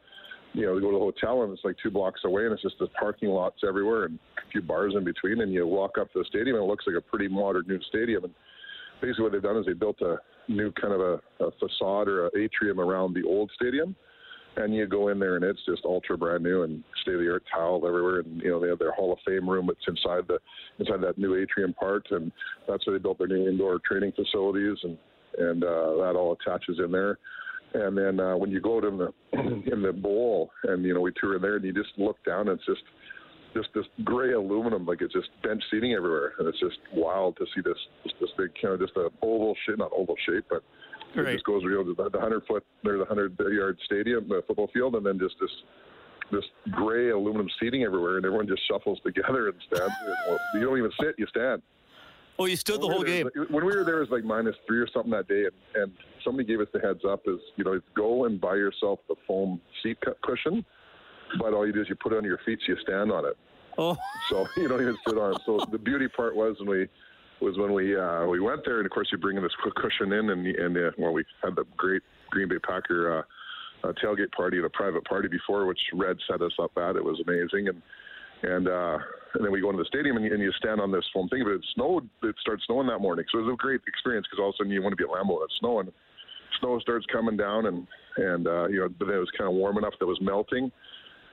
you 0.55 0.65
know, 0.65 0.73
we 0.73 0.79
go 0.79 0.89
to 0.89 0.97
the 0.97 0.99
hotel 0.99 1.43
and 1.43 1.51
it's 1.51 1.65
like 1.65 1.75
two 1.83 1.91
blocks 1.91 2.21
away 2.23 2.45
and 2.45 2.53
it's 2.53 2.61
just 2.61 2.79
the 2.79 2.87
parking 2.87 3.27
lots 3.27 3.57
everywhere 3.67 4.05
and 4.05 4.17
a 4.37 4.51
few 4.51 4.61
bars 4.61 4.93
in 4.95 5.03
between. 5.03 5.41
And 5.41 5.51
you 5.51 5.67
walk 5.67 5.97
up 5.99 6.11
to 6.13 6.19
the 6.19 6.25
stadium 6.25 6.55
and 6.55 6.63
it 6.63 6.67
looks 6.67 6.85
like 6.87 6.95
a 6.95 7.01
pretty 7.01 7.27
modern 7.27 7.65
new 7.67 7.81
stadium. 7.89 8.23
And 8.23 8.33
basically 9.01 9.23
what 9.23 9.31
they've 9.31 9.41
done 9.41 9.57
is 9.57 9.65
they 9.65 9.73
built 9.73 10.01
a 10.01 10.17
new 10.47 10.71
kind 10.73 10.93
of 10.93 11.01
a, 11.01 11.43
a 11.43 11.51
facade 11.59 12.07
or 12.07 12.25
an 12.25 12.31
atrium 12.37 12.79
around 12.79 13.13
the 13.13 13.23
old 13.23 13.51
stadium. 13.55 13.95
And 14.57 14.73
you 14.73 14.87
go 14.87 15.09
in 15.09 15.19
there 15.19 15.35
and 15.35 15.43
it's 15.43 15.59
just 15.65 15.83
ultra 15.83 16.17
brand 16.17 16.41
new 16.41 16.63
and 16.63 16.81
state 17.01 17.15
of 17.15 17.19
the 17.19 17.29
art 17.29 17.43
tile 17.53 17.81
everywhere. 17.85 18.19
And 18.19 18.41
you 18.41 18.51
know 18.51 18.59
they 18.61 18.69
have 18.69 18.79
their 18.79 18.93
Hall 18.93 19.11
of 19.11 19.19
Fame 19.25 19.49
room. 19.49 19.69
It's 19.69 19.85
inside 19.85 20.23
the 20.27 20.39
inside 20.79 21.01
that 21.01 21.17
new 21.17 21.35
atrium 21.35 21.73
part, 21.73 22.07
and 22.11 22.31
that's 22.67 22.87
where 22.87 22.97
they 22.97 23.01
built 23.01 23.17
their 23.17 23.27
new 23.27 23.49
indoor 23.49 23.79
training 23.85 24.13
facilities, 24.15 24.77
and 24.83 24.97
and 25.37 25.63
uh, 25.63 25.97
that 25.97 26.15
all 26.15 26.37
attaches 26.39 26.79
in 26.79 26.89
there. 26.89 27.17
And 27.73 27.97
then 27.97 28.21
uh, 28.21 28.37
when 28.37 28.49
you 28.49 28.61
go 28.61 28.79
to 28.79 28.89
the 29.33 29.37
in 29.73 29.81
the 29.81 29.91
bowl, 29.91 30.51
and 30.63 30.85
you 30.85 30.93
know 30.93 31.01
we 31.01 31.11
tour 31.19 31.35
in 31.35 31.41
there, 31.41 31.57
and 31.57 31.65
you 31.65 31.73
just 31.73 31.91
look 31.97 32.15
down, 32.25 32.47
and 32.47 32.57
it's 32.57 32.65
just 32.65 32.83
just 33.55 33.69
this 33.73 33.85
gray 34.03 34.33
aluminum, 34.33 34.85
like 34.85 35.01
it's 35.01 35.13
just 35.13 35.29
bench 35.41 35.63
seating 35.71 35.93
everywhere, 35.93 36.33
and 36.37 36.47
it's 36.47 36.59
just 36.59 36.77
wild 36.93 37.37
to 37.37 37.45
see 37.55 37.61
this 37.61 37.77
this 38.19 38.29
big 38.37 38.51
kind 38.61 38.73
of 38.73 38.79
just 38.81 38.95
a 38.97 39.09
oval 39.21 39.55
shape, 39.65 39.77
not 39.77 39.91
oval 39.95 40.15
shape, 40.27 40.43
but 40.49 40.61
right. 41.15 41.29
it 41.29 41.33
just 41.33 41.45
goes 41.45 41.63
real 41.63 41.83
the, 41.83 42.09
the 42.09 42.19
hundred 42.19 42.43
foot 42.47 42.65
or 42.85 42.97
the 42.97 43.05
hundred 43.05 43.39
yard 43.51 43.79
stadium, 43.85 44.27
the 44.27 44.43
football 44.45 44.69
field, 44.73 44.95
and 44.95 45.05
then 45.05 45.17
just 45.17 45.35
this 45.39 45.49
this 46.31 46.43
gray 46.71 47.11
aluminum 47.11 47.47
seating 47.59 47.83
everywhere, 47.83 48.17
and 48.17 48.25
everyone 48.25 48.47
just 48.47 48.61
shuffles 48.67 48.99
together 49.05 49.47
and 49.47 49.55
stands. 49.67 49.93
you 50.55 50.61
don't 50.61 50.77
even 50.77 50.91
sit, 51.01 51.15
you 51.17 51.25
stand. 51.27 51.61
Oh, 52.37 52.45
you 52.45 52.57
stood 52.57 52.81
when 52.81 52.89
the 52.89 52.93
whole 52.93 53.03
game. 53.03 53.29
when 53.49 53.65
we 53.65 53.73
were 53.73 53.85
there, 53.85 53.97
it 53.97 54.09
was 54.09 54.09
like 54.11 54.25
minus 54.25 54.55
three 54.67 54.79
or 54.79 54.87
something 54.93 55.11
that 55.11 55.29
day, 55.29 55.45
and, 55.45 55.81
and 55.81 55.91
somebody 56.25 56.45
gave 56.45 56.59
us 56.59 56.67
the 56.73 56.81
heads 56.81 57.01
up: 57.07 57.21
is 57.25 57.39
you 57.55 57.63
know, 57.63 57.79
go 57.95 58.25
and 58.25 58.41
buy 58.41 58.55
yourself 58.55 58.99
the 59.07 59.15
foam 59.25 59.61
seat 59.81 59.97
cushion, 60.23 60.65
but 61.39 61.53
all 61.53 61.65
you 61.65 61.71
do 61.71 61.81
is 61.81 61.87
you 61.87 61.95
put 61.95 62.11
it 62.11 62.17
on 62.17 62.25
your 62.25 62.39
feet, 62.45 62.59
so 62.65 62.73
you 62.73 62.77
stand 62.81 63.11
on 63.11 63.25
it. 63.25 63.37
Oh, 63.77 63.97
so 64.29 64.47
you 64.57 64.67
don't 64.67 64.81
even 64.81 64.97
sit 65.07 65.17
on. 65.17 65.35
it. 65.35 65.41
So 65.45 65.59
the 65.71 65.77
beauty 65.77 66.07
part 66.07 66.35
was 66.35 66.55
when 66.59 66.69
we 66.69 66.87
was 67.41 67.57
when 67.57 67.73
we 67.73 67.95
uh, 67.95 68.25
we 68.25 68.39
went 68.39 68.61
there, 68.65 68.77
and 68.77 68.85
of 68.85 68.91
course 68.91 69.09
you 69.11 69.17
bring 69.17 69.41
this 69.41 69.51
cushion 69.75 70.13
in, 70.13 70.29
and 70.29 70.47
and 70.47 70.77
uh, 70.77 70.91
well, 70.97 71.13
we 71.13 71.23
had 71.43 71.55
the 71.55 71.65
great 71.77 72.01
Green 72.29 72.47
Bay 72.47 72.59
Packer. 72.59 73.19
Uh, 73.19 73.23
uh, 73.83 73.93
tailgate 74.03 74.31
party 74.31 74.57
at 74.57 74.65
a 74.65 74.69
private 74.69 75.03
party 75.05 75.27
before, 75.27 75.65
which 75.65 75.79
Red 75.93 76.17
set 76.29 76.41
us 76.41 76.53
up 76.59 76.71
at. 76.77 76.95
It 76.95 77.03
was 77.03 77.21
amazing, 77.27 77.67
and 77.67 77.81
and 78.43 78.67
uh, 78.67 78.97
and 79.33 79.43
then 79.43 79.51
we 79.51 79.61
go 79.61 79.69
into 79.69 79.83
the 79.83 79.87
stadium 79.87 80.17
and 80.17 80.25
you, 80.25 80.33
and 80.33 80.41
you 80.41 80.51
stand 80.53 80.81
on 80.81 80.91
this 80.91 81.05
foam 81.13 81.27
thing. 81.29 81.43
But 81.43 81.53
it 81.53 81.65
snowed. 81.75 82.09
It 82.23 82.35
started 82.41 82.63
snowing 82.65 82.87
that 82.87 82.99
morning, 82.99 83.25
so 83.31 83.39
it 83.39 83.43
was 83.43 83.53
a 83.53 83.57
great 83.57 83.81
experience 83.87 84.27
because 84.29 84.41
all 84.41 84.49
of 84.49 84.55
a 84.55 84.57
sudden 84.57 84.71
you 84.71 84.81
want 84.81 84.93
to 84.93 84.97
be 84.97 85.03
at 85.03 85.09
Lambeau 85.09 85.41
and 85.41 85.45
it's 85.45 85.59
snowing. 85.59 85.91
Snow 86.59 86.79
starts 86.79 87.05
coming 87.11 87.37
down, 87.37 87.67
and 87.67 87.87
and 88.17 88.47
uh, 88.47 88.67
you 88.67 88.79
know, 88.79 88.89
but 88.89 89.09
it 89.09 89.17
was 89.17 89.29
kind 89.37 89.49
of 89.49 89.55
warm 89.55 89.77
enough 89.77 89.93
that 89.99 90.05
it 90.05 90.09
was 90.09 90.21
melting, 90.21 90.71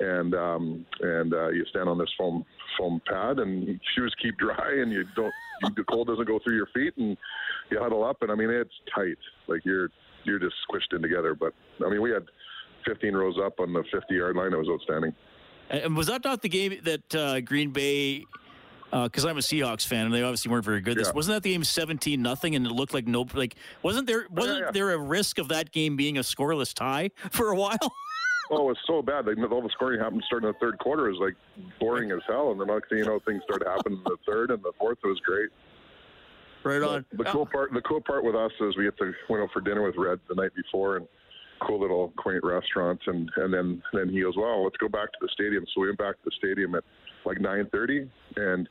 and 0.00 0.34
um, 0.34 0.86
and 1.00 1.32
uh, 1.34 1.48
you 1.48 1.64
stand 1.70 1.88
on 1.88 1.98
this 1.98 2.10
foam 2.18 2.44
foam 2.78 3.00
pad, 3.06 3.38
and 3.38 3.80
shoes 3.94 4.14
keep 4.22 4.36
dry, 4.38 4.80
and 4.80 4.92
you 4.92 5.04
don't 5.16 5.32
you, 5.62 5.70
the 5.76 5.84
cold 5.84 6.08
doesn't 6.08 6.26
go 6.26 6.38
through 6.42 6.56
your 6.56 6.68
feet, 6.74 6.94
and 6.96 7.16
you 7.70 7.78
huddle 7.80 8.04
up, 8.04 8.18
and 8.22 8.30
I 8.30 8.34
mean 8.34 8.50
it's 8.50 8.74
tight, 8.94 9.18
like 9.48 9.64
you're 9.64 9.90
you're 10.24 10.38
just 10.38 10.54
squished 10.68 10.94
in 10.94 11.02
together. 11.02 11.34
But 11.34 11.52
I 11.84 11.90
mean 11.90 12.02
we 12.02 12.10
had 12.10 12.24
15 12.86 13.14
rows 13.14 13.36
up 13.44 13.60
on 13.60 13.72
the 13.72 13.84
50 13.92 14.14
yard 14.14 14.36
line. 14.36 14.52
It 14.52 14.58
was 14.58 14.68
outstanding. 14.68 15.14
And 15.70 15.96
was 15.96 16.08
that 16.08 16.24
not 16.24 16.42
the 16.42 16.48
game 16.48 16.78
that 16.84 17.14
uh, 17.14 17.40
Green 17.40 17.70
Bay? 17.70 18.24
Because 18.90 19.24
uh, 19.24 19.30
I'm 19.30 19.38
a 19.38 19.40
Seahawks 19.40 19.86
fan, 19.86 20.04
and 20.04 20.14
they 20.14 20.22
obviously 20.22 20.50
weren't 20.50 20.66
very 20.66 20.82
good. 20.82 20.98
This 20.98 21.08
yeah. 21.08 21.14
wasn't 21.14 21.36
that 21.36 21.42
the 21.42 21.52
game 21.52 21.64
17 21.64 22.20
nothing, 22.20 22.54
and 22.54 22.66
it 22.66 22.72
looked 22.72 22.92
like 22.92 23.06
no 23.06 23.26
like 23.32 23.54
wasn't 23.82 24.06
there 24.06 24.26
wasn't 24.28 24.58
yeah, 24.58 24.64
yeah. 24.66 24.70
there 24.70 24.90
a 24.90 24.98
risk 24.98 25.38
of 25.38 25.48
that 25.48 25.72
game 25.72 25.96
being 25.96 26.18
a 26.18 26.20
scoreless 26.20 26.74
tie 26.74 27.10
for 27.30 27.48
a 27.48 27.56
while? 27.56 27.78
Oh, 28.52 28.68
it 28.68 28.68
was 28.68 28.78
so 28.86 29.02
bad. 29.02 29.26
Like 29.26 29.38
all 29.50 29.62
the 29.62 29.70
scoring 29.70 30.00
happened 30.00 30.22
starting 30.26 30.48
the 30.48 30.58
third 30.60 30.78
quarter. 30.78 31.08
It 31.08 31.18
was 31.18 31.20
like 31.20 31.70
boring 31.80 32.12
as 32.12 32.20
hell, 32.28 32.52
and 32.52 32.60
then 32.60 32.68
next 32.68 32.88
thing 32.88 32.98
you 32.98 33.04
know, 33.04 33.18
things 33.26 33.42
started 33.44 33.66
happening 33.66 33.98
in 33.98 34.04
the 34.04 34.16
third 34.26 34.50
and 34.50 34.62
the 34.62 34.72
fourth. 34.78 34.98
It 35.02 35.06
was 35.06 35.20
great. 35.20 35.50
Right 36.64 36.82
on. 36.82 37.04
The, 37.10 37.24
the 37.24 37.30
cool 37.30 37.46
part, 37.46 37.72
the 37.72 37.80
cool 37.80 38.00
part 38.00 38.24
with 38.24 38.36
us 38.36 38.52
is 38.60 38.76
we 38.76 38.84
get 38.84 38.96
to 38.98 39.12
went 39.28 39.42
out 39.42 39.50
for 39.52 39.60
dinner 39.60 39.82
with 39.82 39.96
Red 39.96 40.20
the 40.28 40.34
night 40.34 40.52
before, 40.54 40.98
and 40.98 41.08
cool 41.66 41.80
little 41.80 42.12
quaint 42.16 42.42
restaurants 42.42 43.02
and 43.06 43.30
and 43.36 43.52
then 43.54 43.82
then 43.92 44.08
he 44.08 44.22
goes 44.22 44.34
well 44.36 44.64
let's 44.64 44.76
go 44.78 44.88
back 44.88 45.12
to 45.12 45.18
the 45.20 45.28
stadium 45.32 45.64
so 45.72 45.80
we 45.80 45.86
went 45.86 45.98
back 45.98 46.14
to 46.16 46.24
the 46.24 46.32
stadium 46.36 46.74
at 46.74 46.82
like 47.24 47.38
9:30 47.38 48.08
and 48.36 48.68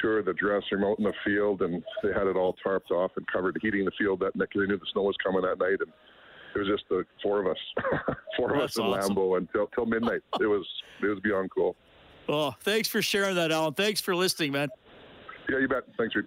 toured 0.00 0.26
the 0.26 0.32
dressing 0.34 0.78
room 0.78 0.84
out 0.84 0.98
in 0.98 1.04
the 1.04 1.12
field 1.24 1.62
and 1.62 1.82
they 2.02 2.12
had 2.12 2.26
it 2.26 2.36
all 2.36 2.56
tarped 2.64 2.90
off 2.90 3.12
and 3.16 3.26
covered 3.28 3.56
heating 3.62 3.84
the 3.84 3.92
field 3.98 4.20
that 4.20 4.34
night 4.34 4.48
they 4.54 4.66
knew 4.66 4.76
the 4.76 4.86
snow 4.92 5.02
was 5.02 5.16
coming 5.24 5.42
that 5.42 5.58
night 5.58 5.78
and 5.80 5.92
it 6.56 6.60
was 6.60 6.68
just 6.68 6.88
the 6.88 7.04
four 7.22 7.40
of 7.40 7.46
us 7.46 8.16
four 8.36 8.54
of 8.54 8.62
us 8.62 8.76
in 8.76 8.84
awesome. 8.84 9.14
Lambeau 9.14 9.36
until 9.36 9.66
till 9.68 9.86
midnight 9.86 10.20
it 10.40 10.46
was 10.46 10.66
it 11.02 11.06
was 11.06 11.20
beyond 11.20 11.50
cool 11.50 11.76
oh 12.28 12.54
thanks 12.60 12.88
for 12.88 13.02
sharing 13.02 13.34
that 13.36 13.52
Alan 13.52 13.74
thanks 13.74 14.00
for 14.00 14.14
listening 14.16 14.52
man 14.52 14.68
yeah 15.48 15.58
you 15.58 15.68
bet 15.68 15.84
thanks 15.98 16.14
Reed 16.14 16.26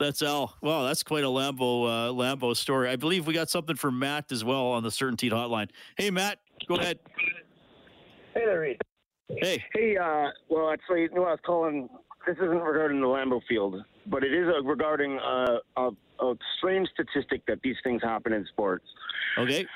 that's 0.00 0.22
Al. 0.22 0.56
Wow, 0.60 0.82
that's 0.82 1.04
quite 1.04 1.22
a 1.22 1.28
Lambeau 1.28 1.86
uh, 1.86 2.12
Lambeau 2.12 2.56
story. 2.56 2.88
I 2.88 2.96
believe 2.96 3.28
we 3.28 3.32
got 3.32 3.48
something 3.48 3.76
from 3.76 3.96
Matt 3.98 4.32
as 4.32 4.44
well 4.44 4.66
on 4.66 4.82
the 4.82 4.88
CertainTeed 4.88 5.30
Hotline. 5.30 5.70
Hey, 5.96 6.10
Matt, 6.10 6.40
go 6.66 6.74
ahead. 6.74 6.98
Hey 8.34 8.44
there, 8.44 8.60
Reed. 8.60 8.80
Hey. 9.28 9.62
Hey. 9.72 9.96
Uh, 9.96 10.30
well, 10.48 10.70
actually, 10.70 11.02
you 11.02 11.10
know, 11.14 11.24
I 11.24 11.30
was 11.30 11.40
calling. 11.46 11.88
This 12.26 12.36
isn't 12.38 12.50
regarding 12.50 13.00
the 13.00 13.06
Lambeau 13.06 13.40
Field, 13.48 13.76
but 14.06 14.24
it 14.24 14.34
is 14.34 14.48
uh, 14.48 14.62
regarding 14.64 15.18
uh, 15.18 15.58
a, 15.76 15.90
a 16.20 16.34
strange 16.58 16.88
statistic 16.90 17.42
that 17.46 17.60
these 17.62 17.76
things 17.84 18.02
happen 18.02 18.32
in 18.32 18.46
sports. 18.46 18.84
Okay. 19.38 19.66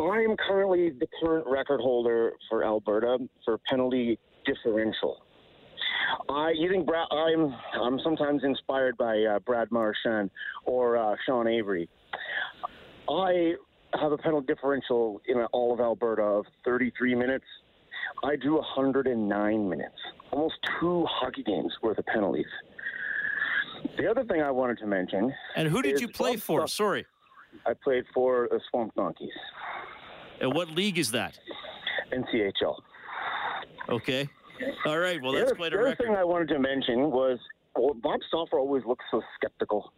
I 0.00 0.20
am 0.20 0.36
currently 0.36 0.90
the 0.90 1.06
current 1.20 1.46
record 1.48 1.80
holder 1.80 2.32
for 2.48 2.64
Alberta 2.64 3.18
for 3.44 3.58
penalty 3.68 4.18
differential. 4.46 5.18
I 6.28 6.52
you 6.56 6.70
think 6.70 6.86
Brad? 6.86 7.06
I'm 7.10 7.54
I'm 7.80 7.98
sometimes 8.04 8.44
inspired 8.44 8.96
by 8.96 9.22
uh, 9.22 9.38
Brad 9.40 9.70
Marchand 9.70 10.30
or 10.64 10.96
uh, 10.96 11.16
Sean 11.26 11.48
Avery. 11.48 11.88
I 13.08 13.54
have 14.00 14.12
a 14.12 14.18
penalty 14.18 14.46
differential 14.46 15.20
in 15.26 15.38
all 15.52 15.72
of 15.72 15.80
Alberta 15.80 16.22
of 16.22 16.46
33 16.64 17.14
minutes. 17.14 17.44
I 18.22 18.36
drew 18.36 18.56
109 18.56 19.68
minutes, 19.68 19.94
almost 20.30 20.54
two 20.80 21.06
hockey 21.08 21.42
games 21.42 21.72
worth 21.82 21.98
of 21.98 22.06
penalties. 22.06 22.46
The 23.96 24.10
other 24.10 24.24
thing 24.24 24.42
I 24.42 24.50
wanted 24.50 24.78
to 24.78 24.86
mention. 24.86 25.32
And 25.56 25.68
who 25.68 25.82
did 25.82 26.00
you 26.00 26.08
play 26.08 26.36
for? 26.36 26.66
Sorry. 26.68 27.06
I 27.66 27.72
played 27.74 28.04
for 28.14 28.48
the 28.50 28.60
Swamp 28.70 28.94
Donkeys. 28.94 29.30
And 30.40 30.54
what 30.54 30.68
league 30.70 30.98
is 30.98 31.10
that? 31.12 31.38
NCHL. 32.12 32.76
Okay. 33.88 34.28
All 34.84 34.98
right. 34.98 35.20
Well, 35.22 35.32
that's 35.32 35.52
quite 35.52 35.72
a 35.72 35.76
record. 35.76 35.98
The 35.98 36.04
other 36.04 36.10
thing 36.10 36.16
I 36.16 36.24
wanted 36.24 36.48
to 36.48 36.58
mention 36.58 37.10
was 37.10 37.38
well, 37.76 37.94
Bob 37.94 38.20
Stauffer 38.28 38.58
always 38.58 38.84
looks 38.84 39.04
so 39.10 39.22
skeptical. 39.36 39.92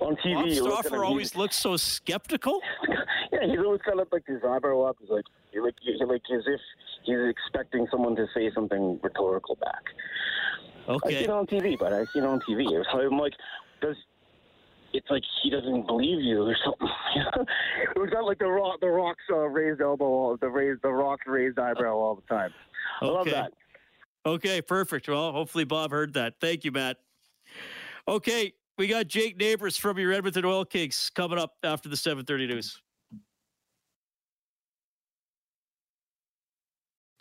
On 0.00 0.16
TV, 0.16 0.60
Bob 0.60 0.84
Stauffer 0.84 1.04
always 1.04 1.34
looks 1.34 1.56
so 1.56 1.76
skeptical. 1.76 2.60
yeah, 3.32 3.40
he's 3.46 3.58
always 3.58 3.80
kind 3.82 4.00
of 4.00 4.08
like 4.12 4.26
his 4.26 4.40
eyebrow 4.46 4.82
up. 4.82 4.96
He's 5.00 5.10
like, 5.10 5.24
like, 5.54 5.74
like 6.06 6.22
as 6.34 6.42
if 6.46 6.60
he's 7.04 7.16
expecting 7.28 7.86
someone 7.90 8.14
to 8.16 8.26
say 8.34 8.50
something 8.54 9.00
rhetorical 9.02 9.56
back. 9.56 9.82
Okay. 10.88 11.16
I 11.16 11.18
see 11.18 11.24
it 11.24 11.30
on 11.30 11.46
TV, 11.46 11.78
but 11.78 11.92
I 11.92 12.04
see 12.06 12.18
it 12.18 12.24
on 12.24 12.40
TV. 12.40 12.84
I'm 12.92 13.18
like, 13.18 13.34
does 13.80 13.96
it's 14.92 15.10
like 15.10 15.22
he 15.42 15.50
doesn't 15.50 15.86
believe 15.86 16.20
you 16.20 16.42
or 16.42 16.56
something. 16.64 16.88
it 17.96 17.98
was 17.98 18.10
not 18.12 18.24
like 18.24 18.38
the 18.38 18.46
rock, 18.46 18.80
the 18.80 18.88
rocks 18.88 19.22
uh, 19.30 19.48
raised 19.48 19.80
elbow, 19.80 20.36
the 20.36 20.48
raised, 20.48 20.82
the 20.82 20.90
rock's 20.90 21.26
raised 21.26 21.58
eyebrow 21.58 21.94
all 21.94 22.14
the 22.14 22.34
time. 22.34 22.52
I 23.00 23.06
okay. 23.06 23.14
love 23.14 23.26
that. 23.26 23.52
Okay, 24.24 24.62
perfect. 24.62 25.08
Well, 25.08 25.32
hopefully 25.32 25.64
Bob 25.64 25.90
heard 25.90 26.12
that. 26.14 26.34
Thank 26.40 26.64
you, 26.64 26.72
Matt. 26.72 26.98
Okay, 28.06 28.52
we 28.78 28.86
got 28.86 29.08
Jake 29.08 29.36
Neighbours 29.38 29.76
from 29.76 29.98
your 29.98 30.12
Edmonton 30.12 30.44
Oil 30.44 30.64
Kings 30.64 31.10
coming 31.14 31.38
up 31.38 31.54
after 31.64 31.88
the 31.88 31.96
7:30 31.96 32.48
news. 32.48 32.80